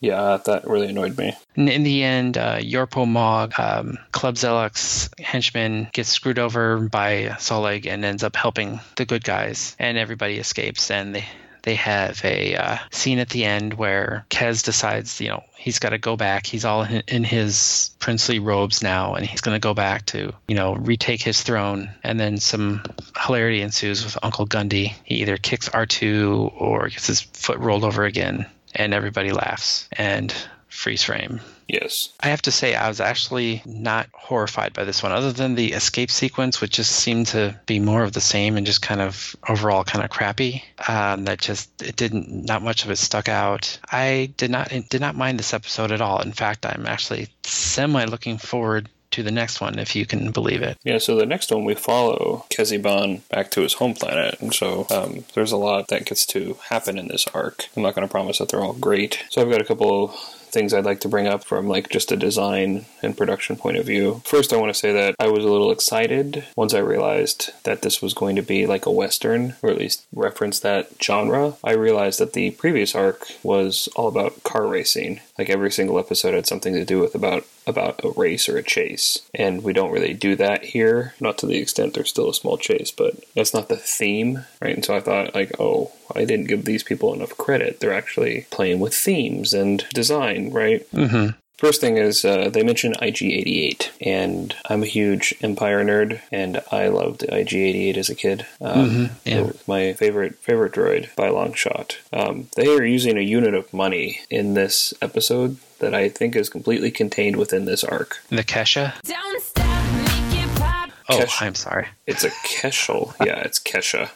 [0.00, 1.36] Yeah, that really annoyed me.
[1.56, 7.34] In, in the end, uh, Yorpo Mog, um, Kleb Zellock's henchman, gets screwed over by
[7.38, 10.90] Solig and ends up helping the good guys, and everybody escapes.
[10.90, 11.26] And they
[11.62, 15.90] they have a uh, scene at the end where Kez decides, you know, he's got
[15.90, 16.46] to go back.
[16.46, 20.54] He's all in his princely robes now, and he's going to go back to, you
[20.54, 21.90] know, retake his throne.
[22.02, 22.82] And then some
[23.18, 24.94] hilarity ensues with Uncle Gundy.
[25.04, 29.88] He either kicks R2 or gets his foot rolled over again, and everybody laughs.
[29.92, 30.34] And
[30.68, 31.40] freeze frame.
[31.72, 32.10] Yes.
[32.18, 35.72] I have to say, I was actually not horrified by this one, other than the
[35.72, 39.36] escape sequence, which just seemed to be more of the same and just kind of
[39.48, 40.64] overall kind of crappy.
[40.88, 43.78] Um, that just it didn't not much of it stuck out.
[43.90, 46.20] I did not did not mind this episode at all.
[46.20, 50.62] In fact, I'm actually semi looking forward to the next one, if you can believe
[50.62, 50.78] it.
[50.84, 54.86] Yeah, so the next one we follow Kezibon back to his home planet, and so
[54.90, 57.66] um, there's a lot that gets to happen in this arc.
[57.76, 59.24] I'm not going to promise that they're all great.
[59.30, 60.14] So I've got a couple
[60.50, 63.86] things I'd like to bring up from like just a design and production point of
[63.86, 64.22] view.
[64.24, 67.82] First, I want to say that I was a little excited once I realized that
[67.82, 71.54] this was going to be like a western, or at least reference that genre.
[71.64, 75.20] I realized that the previous arc was all about car racing.
[75.38, 78.62] Like every single episode had something to do with about about a race or a
[78.62, 81.14] chase, and we don't really do that here.
[81.20, 84.74] Not to the extent there's still a small chase, but that's not the theme, right?
[84.74, 87.80] And so I thought like, oh, I didn't give these people enough credit.
[87.80, 90.90] They're actually playing with themes and design, right?
[90.90, 91.38] Mm-hmm.
[91.60, 96.88] First thing is uh, they mention IG88, and I'm a huge Empire nerd, and I
[96.88, 98.46] loved IG88 as a kid.
[98.62, 99.28] Um, mm-hmm.
[99.28, 99.50] yeah.
[99.66, 101.98] my favorite favorite droid by a long shot.
[102.14, 106.48] Um, they are using a unit of money in this episode that I think is
[106.48, 108.22] completely contained within this arc.
[108.30, 108.98] The Kesha.
[109.02, 110.90] Don't stop, make it pop.
[111.10, 111.88] Oh, I'm sorry.
[112.06, 113.14] It's a Keshel.
[113.26, 114.08] yeah, it's Kesha.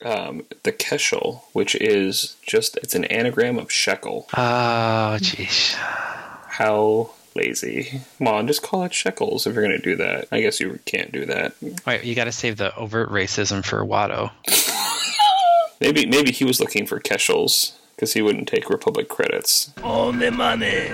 [0.03, 4.27] um, the Keshel, which is just it's an anagram of shekel.
[4.33, 5.73] Oh, jeez.
[5.73, 8.01] How lazy.
[8.17, 10.27] Come on, just call it shekels if you're going to do that.
[10.31, 11.53] I guess you can't do that.
[11.85, 14.31] Wait, you got to save the overt racism for Watto.
[15.81, 19.71] maybe maybe he was looking for Keshels because he wouldn't take Republic credits.
[19.83, 20.91] Only money.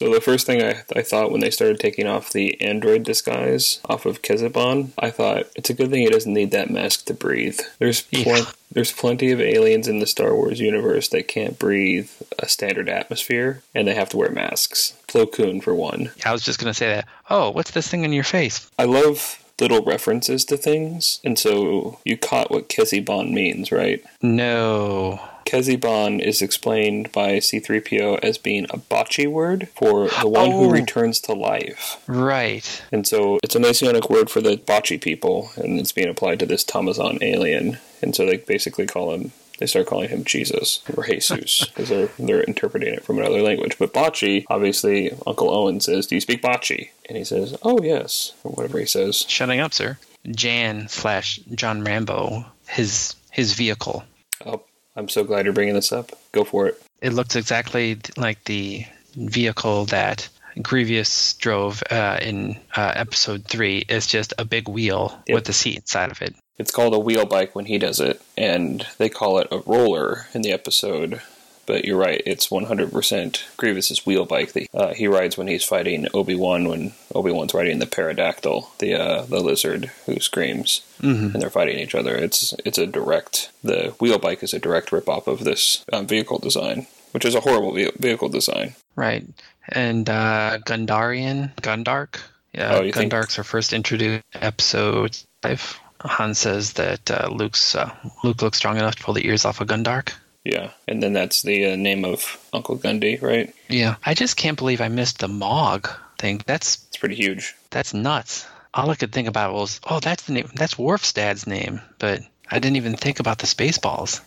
[0.00, 3.80] So the first thing I, I thought when they started taking off the android disguise
[3.84, 7.14] off of Kezibon, I thought it's a good thing he doesn't need that mask to
[7.14, 7.60] breathe.
[7.78, 8.44] There's pl- yeah.
[8.72, 13.62] there's plenty of aliens in the Star Wars universe that can't breathe a standard atmosphere,
[13.74, 14.94] and they have to wear masks.
[15.06, 16.10] Plo Koon for one.
[16.24, 17.08] I was just gonna say that.
[17.30, 18.68] Oh, what's this thing in your face?
[18.78, 24.04] I love little references to things, and so you caught what Kezibon means, right?
[24.20, 25.20] No.
[25.44, 30.64] Kezibon is explained by C3PO as being a bocce word for the one oh.
[30.64, 32.02] who returns to life.
[32.06, 32.82] Right.
[32.92, 36.46] And so it's a messianic word for the bocce people, and it's being applied to
[36.46, 37.78] this Tamazan alien.
[38.02, 42.08] And so they basically call him they start calling him Jesus or Jesus because they're
[42.18, 43.78] they're interpreting it from another language.
[43.78, 48.32] But Bocce, obviously, Uncle Owen says, "Do you speak Bocce?" And he says, "Oh yes,"
[48.42, 49.24] or whatever he says.
[49.28, 49.98] Shutting up, sir.
[50.30, 54.04] Jan slash John Rambo, his his vehicle.
[54.44, 54.62] Oh,
[54.96, 56.12] I'm so glad you're bringing this up.
[56.32, 56.80] Go for it.
[57.00, 58.86] It looks exactly like the
[59.16, 60.28] vehicle that
[60.62, 63.84] Grievous drove uh, in uh, episode three.
[63.88, 65.34] It's just a big wheel yep.
[65.34, 66.34] with a seat inside of it.
[66.58, 70.26] It's called a wheel bike when he does it, and they call it a roller
[70.32, 71.20] in the episode
[71.66, 72.20] but you're right.
[72.26, 76.68] It's 100% Grievous's wheel bike that uh, he rides when he's fighting Obi Wan.
[76.68, 81.34] When Obi Wan's riding the pterodactyl, the uh, the lizard who screams, Mhm.
[81.34, 82.14] and they're fighting each other.
[82.16, 83.50] It's it's a direct.
[83.62, 87.34] The wheel bike is a direct rip off of this um, vehicle design, which is
[87.34, 88.74] a horrible ve- vehicle design.
[88.96, 89.24] Right.
[89.68, 92.20] And uh, Gundarian, Gundark.
[92.52, 95.80] Yeah, Oh, you think- Gundarks are first introduced in episode five.
[96.00, 97.90] Han says that uh, Luke's uh,
[98.22, 100.12] Luke looks strong enough to pull the ears off a Gundark.
[100.44, 103.54] Yeah, and then that's the uh, name of Uncle Gundy, right?
[103.68, 103.96] Yeah.
[104.04, 105.88] I just can't believe I missed the Mog
[106.18, 106.42] thing.
[106.46, 107.54] That's It's pretty huge.
[107.70, 108.46] that's nuts.
[108.74, 110.50] All I could think about was, oh, that's the name.
[110.54, 112.20] That's Worf's dad's name, but
[112.50, 114.20] I didn't even think about the Spaceballs.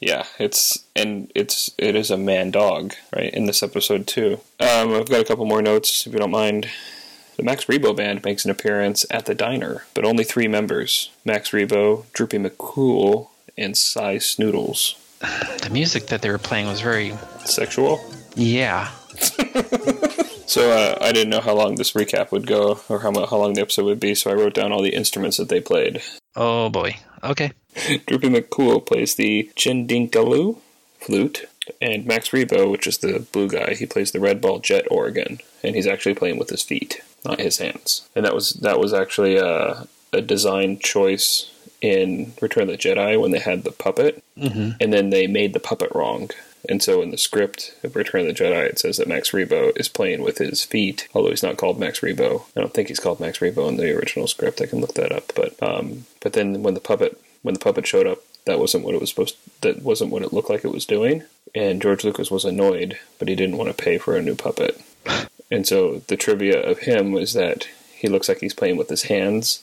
[0.00, 3.32] Yeah, it's and it's it is a man dog, right?
[3.32, 4.40] In this episode too.
[4.58, 6.68] Um, I've got a couple more notes if you don't mind.
[7.36, 11.50] The Max Rebo band makes an appearance at the diner, but only three members: Max
[11.50, 14.96] Rebo, Droopy McCool, and Sy Snootles.
[15.62, 17.14] The music that they were playing was very,
[17.44, 18.00] Sexual.
[18.34, 18.90] yeah.
[20.46, 23.54] So uh, I didn't know how long this recap would go, or how how long
[23.54, 24.14] the episode would be.
[24.14, 26.02] So I wrote down all the instruments that they played.
[26.36, 26.96] Oh boy.
[27.22, 27.52] Okay.
[28.06, 30.58] Droopy McCool plays the Chindinkalu
[31.00, 31.46] flute,
[31.80, 35.38] and Max Rebo, which is the blue guy, he plays the red ball jet organ,
[35.62, 38.08] and he's actually playing with his feet, not his hands.
[38.14, 41.50] And that was that was actually a, a design choice
[41.84, 45.52] in Return of the Jedi when they had the puppet, hmm and then they made
[45.52, 46.30] the puppet wrong.
[46.66, 49.78] And so in the script of Return of the Jedi, it says that Max Rebo
[49.78, 52.44] is playing with his feet, although he's not called Max Rebo.
[52.56, 54.62] I don't think he's called Max Rebo in the original script.
[54.62, 55.32] I can look that up.
[55.36, 58.94] But um, but then when the puppet when the puppet showed up, that wasn't what
[58.94, 59.36] it was supposed.
[59.60, 61.22] that wasn't what it looked like it was doing.
[61.54, 64.80] And George Lucas was annoyed, but he didn't want to pay for a new puppet.
[65.50, 69.04] And so the trivia of him was that he looks like he's playing with his
[69.04, 69.62] hands,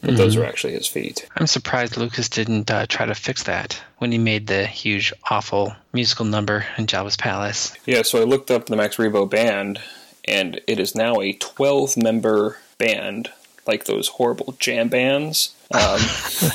[0.00, 1.26] but those are actually his feet.
[1.36, 5.74] I'm surprised Lucas didn't uh, try to fix that when he made the huge, awful
[5.92, 7.74] musical number in Jabba's palace.
[7.84, 9.80] Yeah, so I looked up the Max Rebo band,
[10.24, 13.30] and it is now a 12 member band,
[13.66, 15.54] like those horrible jam bands.
[15.72, 16.00] Um,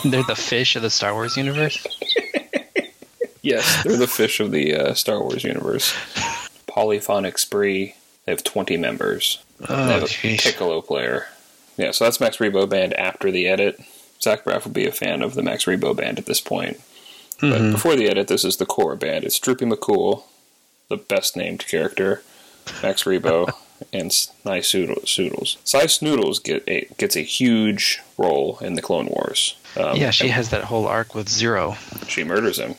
[0.05, 1.85] They're the fish of the Star Wars universe.
[3.41, 5.93] yes, they're the fish of the uh, Star Wars universe.
[6.65, 9.43] Polyphonic Spree, they have 20 members.
[9.69, 10.41] Oh, they have a jeez.
[10.41, 11.27] piccolo player.
[11.77, 13.79] Yeah, so that's Max Rebo band after the edit.
[14.21, 16.79] Zach Braff would be a fan of the Max Rebo band at this point.
[17.41, 17.71] But Mhm.
[17.73, 19.23] before the edit, this is the core band.
[19.25, 20.23] It's Droopy McCool,
[20.89, 22.21] the best named character,
[22.81, 23.51] Max Rebo,
[23.93, 25.57] and Sny Soodles.
[25.65, 29.55] Sy Snootles get a, gets a huge role in the Clone Wars.
[29.75, 31.75] Um, yeah, she has that whole arc with Ziro.
[32.07, 32.75] she murders him.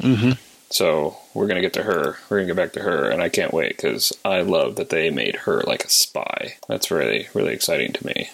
[0.00, 0.32] Mm-hmm.
[0.70, 2.16] So we're gonna get to her.
[2.28, 5.10] We're gonna get back to her, and I can't wait because I love that they
[5.10, 6.56] made her like a spy.
[6.68, 8.30] That's really, really exciting to me.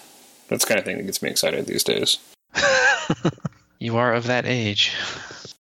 [0.49, 2.19] That's the kind of thing that gets me excited these days.
[3.83, 4.95] You are of that age.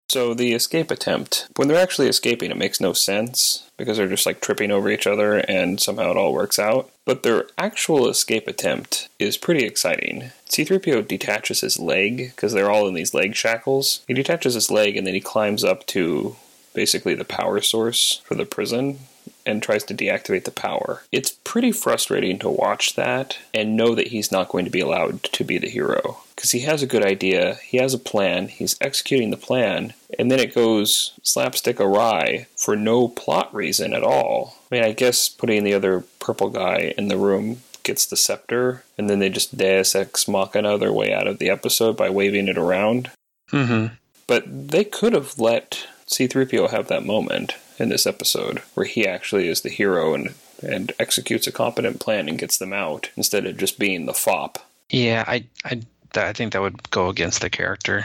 [0.09, 4.27] So the escape attempt, when they're actually escaping, it makes no sense because they're just
[4.27, 6.91] like tripping over each other and somehow it all works out.
[7.07, 10.33] But their actual escape attempt is pretty exciting.
[10.53, 14.05] C3PO detaches his leg because they're all in these leg shackles.
[14.07, 16.37] He detaches his leg and then he climbs up to
[16.75, 18.99] basically the power source for the prison
[19.47, 21.05] and tries to deactivate the power.
[21.11, 25.23] It's pretty frustrating to watch that and know that he's not going to be allowed
[25.23, 26.19] to be the hero.
[26.37, 30.31] Because he has a good idea, he has a plan, he's executing the plan, and
[30.31, 34.57] then it goes slapstick awry for no plot reason at all.
[34.71, 38.85] I mean, I guess putting the other purple guy in the room gets the scepter,
[38.97, 42.49] and then they just deus ex machina their way out of the episode by waving
[42.49, 43.11] it around.
[43.51, 43.95] Mm-hmm.
[44.27, 49.49] But they could have let C3PO have that moment in this episode where he actually
[49.49, 53.57] is the hero and, and executes a competent plan and gets them out instead of
[53.57, 54.59] just being the fop.
[54.91, 55.83] Yeah, I, I,
[56.15, 58.05] I think that would go against the character.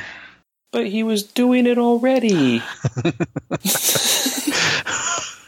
[0.71, 2.61] But he was doing it already.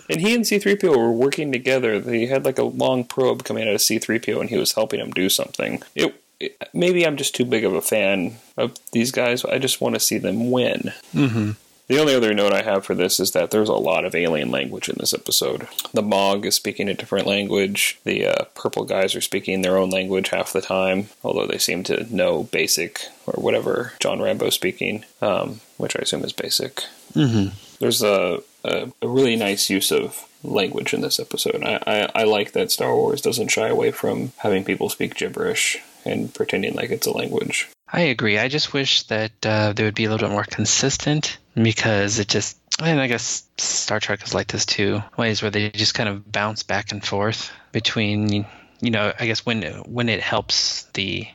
[0.10, 2.00] and he and C3PO were working together.
[2.00, 5.12] They had like a long probe coming out of C3PO and he was helping him
[5.12, 5.82] do something.
[5.96, 9.46] It, it maybe I'm just too big of a fan of these guys.
[9.46, 10.94] I just want to see them win.
[11.14, 11.52] Mm-hmm.
[11.90, 14.52] The only other note I have for this is that there's a lot of alien
[14.52, 15.68] language in this episode.
[15.92, 18.00] The Mog is speaking a different language.
[18.04, 21.84] The uh, purple guys are speaking their own language half the time, although they seem
[21.86, 26.84] to know basic or whatever John Rambo speaking, um, which I assume is basic.
[27.14, 27.56] Mm-hmm.
[27.80, 31.64] There's a, a, a really nice use of language in this episode.
[31.64, 35.78] I, I, I like that Star Wars doesn't shy away from having people speak gibberish
[36.06, 37.70] and pretending like it's a language.
[37.92, 38.38] I agree.
[38.38, 42.28] I just wish that uh, they would be a little bit more consistent because it
[42.28, 46.08] just, and I guess Star Trek is like this too, ways where they just kind
[46.08, 48.46] of bounce back and forth between,
[48.80, 51.28] you know, I guess when when it helps the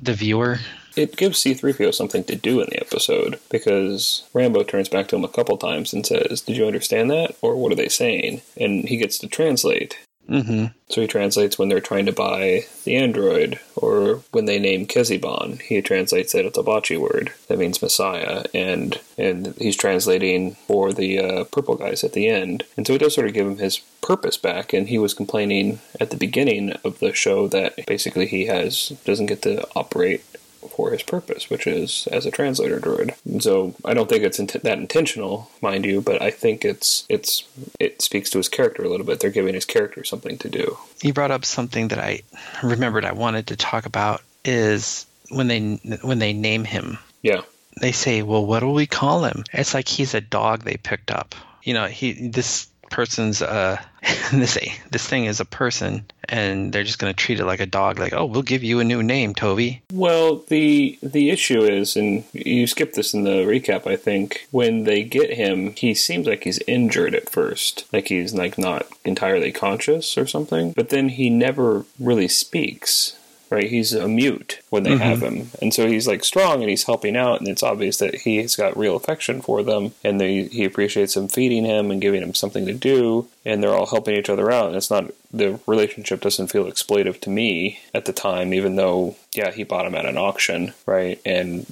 [0.00, 0.58] the viewer
[0.98, 5.24] it gives C3PO something to do in the episode because Rambo turns back to him
[5.24, 7.36] a couple times and says, Did you understand that?
[7.40, 8.42] Or what are they saying?
[8.56, 9.98] And he gets to translate.
[10.28, 10.66] Mm-hmm.
[10.90, 15.60] So he translates when they're trying to buy the android, or when they name Kezibon,
[15.62, 20.92] he translates that it's a Bocce word that means Messiah, and and he's translating for
[20.92, 23.56] the uh, purple guys at the end, and so it does sort of give him
[23.56, 24.72] his purpose back.
[24.72, 29.26] And he was complaining at the beginning of the show that basically he has doesn't
[29.26, 30.22] get to operate
[30.68, 33.14] for his purpose, which is as a translator droid.
[33.24, 37.04] And so I don't think it's int- that intentional, mind you, but I think it's
[37.08, 37.44] it's
[37.78, 39.20] it speaks to his character a little bit.
[39.20, 40.78] They're giving his character something to do.
[41.02, 42.22] You brought up something that I
[42.62, 45.60] remembered I wanted to talk about is when they
[46.02, 46.98] when they name him.
[47.22, 47.42] Yeah.
[47.80, 51.10] They say, "Well, what do we call him?" It's like he's a dog they picked
[51.10, 51.34] up.
[51.62, 53.80] You know, he this person's uh
[54.32, 54.58] this
[54.90, 57.98] this thing is a person and they're just going to treat it like a dog
[57.98, 62.24] like oh we'll give you a new name toby Well, the the issue is, and
[62.32, 64.46] you skipped this in the recap, I think.
[64.50, 68.86] When they get him, he seems like he's injured at first, like he's like not
[69.04, 70.72] entirely conscious or something.
[70.72, 73.17] But then he never really speaks.
[73.50, 75.36] Right, he's a mute when they have mm-hmm.
[75.36, 78.56] him, and so he's like strong and he's helping out, and it's obvious that he's
[78.56, 82.34] got real affection for them, and they, he appreciates them feeding him and giving him
[82.34, 84.66] something to do, and they're all helping each other out.
[84.66, 89.16] And it's not the relationship doesn't feel exploitive to me at the time, even though
[89.34, 91.66] yeah he bought him at an auction, right, and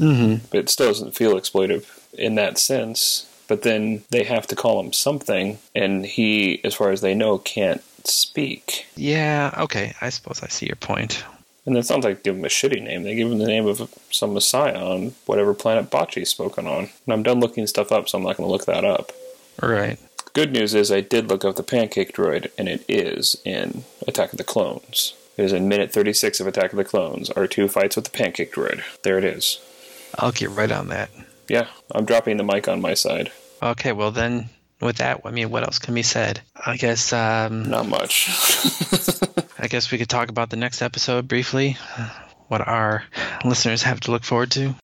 [0.51, 3.31] but it still doesn't feel exploitive in that sense.
[3.49, 7.39] But then they have to call him something, and he, as far as they know,
[7.39, 8.87] can't speak.
[8.95, 11.24] yeah okay i suppose i see your point
[11.67, 13.03] And it sounds like they give him a shitty name.
[13.03, 16.85] They give him the name of some messiah on whatever planet Bocce's spoken on.
[17.05, 19.12] And I'm done looking stuff up, so I'm not going to look that up.
[19.62, 19.99] right
[20.33, 24.33] Good news is I did look up the pancake droid, and it is in Attack
[24.33, 25.14] of the Clones.
[25.39, 27.31] It is in minute 36 of Attack of the Clones.
[27.31, 28.83] R2 fights with the pancake droid.
[29.03, 29.59] There it is.
[30.19, 31.11] i'll get right on that
[31.49, 33.33] Yeah, I'm dropping the mic on my side.
[33.62, 34.51] okay well then
[34.81, 38.29] with that i mean what else can be said i guess um Not much.
[39.67, 41.77] i guess we could talk about the next episode briefly
[42.47, 43.03] what our
[43.45, 44.77] listeners have to look forward to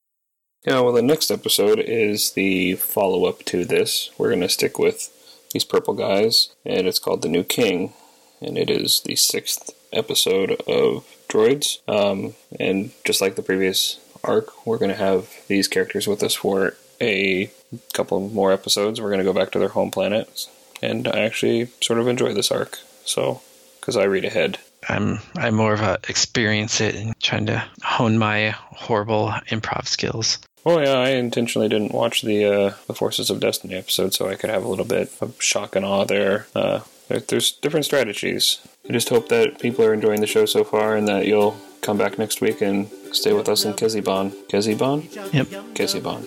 [0.65, 4.11] Yeah, well, the next episode is the follow up to this.
[4.19, 5.11] We're going to stick with
[5.53, 7.93] these purple guys, and it's called The New King,
[8.41, 11.79] and it is the sixth episode of Droids.
[11.89, 16.35] Um, and just like the previous arc, we're going to have these characters with us
[16.35, 17.51] for a
[17.93, 19.01] couple more episodes.
[19.01, 20.49] We're going to go back to their home planet,
[20.81, 23.43] and I actually sort of enjoy this arc, so
[23.81, 24.59] because I read ahead.
[24.89, 30.39] I'm I'm more of a experience it and trying to hone my horrible improv skills.
[30.65, 34.35] Oh yeah, I intentionally didn't watch the uh, the Forces of Destiny episode so I
[34.37, 36.47] could have a little bit of shock and awe there.
[36.55, 38.59] Uh, there- there's different strategies.
[38.89, 41.99] I just hope that people are enjoying the show so far and that you'll come
[41.99, 44.31] back next week and stay with us in Kezibon.
[44.49, 45.13] Kezibon?
[45.35, 45.49] Yep.
[45.75, 46.27] Kezibon.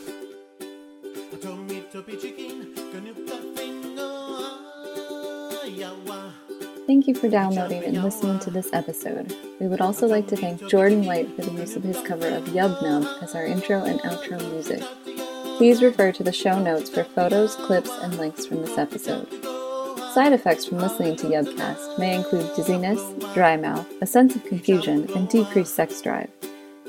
[7.05, 9.31] Thank you for downloading and listening to this episode.
[9.59, 12.45] We would also like to thank Jordan White for the use of his cover of
[12.45, 14.81] Yub Nub as our intro and outro music.
[15.57, 19.31] Please refer to the show notes for photos, clips, and links from this episode.
[20.15, 22.99] Side effects from listening to Yubcast may include dizziness,
[23.35, 26.31] dry mouth, a sense of confusion, and decreased sex drive.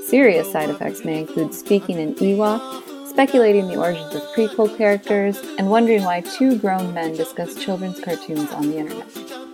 [0.03, 5.69] Serious side effects may include speaking in Ewok, speculating the origins of prequel characters, and
[5.69, 9.46] wondering why two grown men discuss children's cartoons on the internet.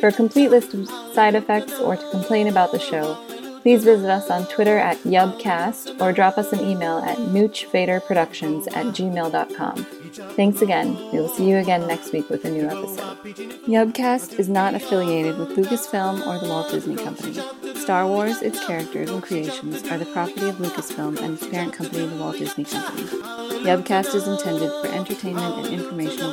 [0.00, 3.14] For a complete list of side effects or to complain about the show,
[3.62, 8.86] please visit us on Twitter at Yubcast or drop us an email at noochvaderproductions at
[8.86, 9.86] gmail.com.
[10.36, 10.94] Thanks again.
[11.12, 13.16] We will see you again next week with a new episode.
[13.66, 17.40] Yubcast is not affiliated with Lucasfilm or the Walt Disney Company.
[17.74, 22.06] Star Wars, its characters, and creations are the property of Lucasfilm and its parent company,
[22.06, 23.02] the Walt Disney Company.
[23.64, 26.32] Yubcast is intended for entertainment and informational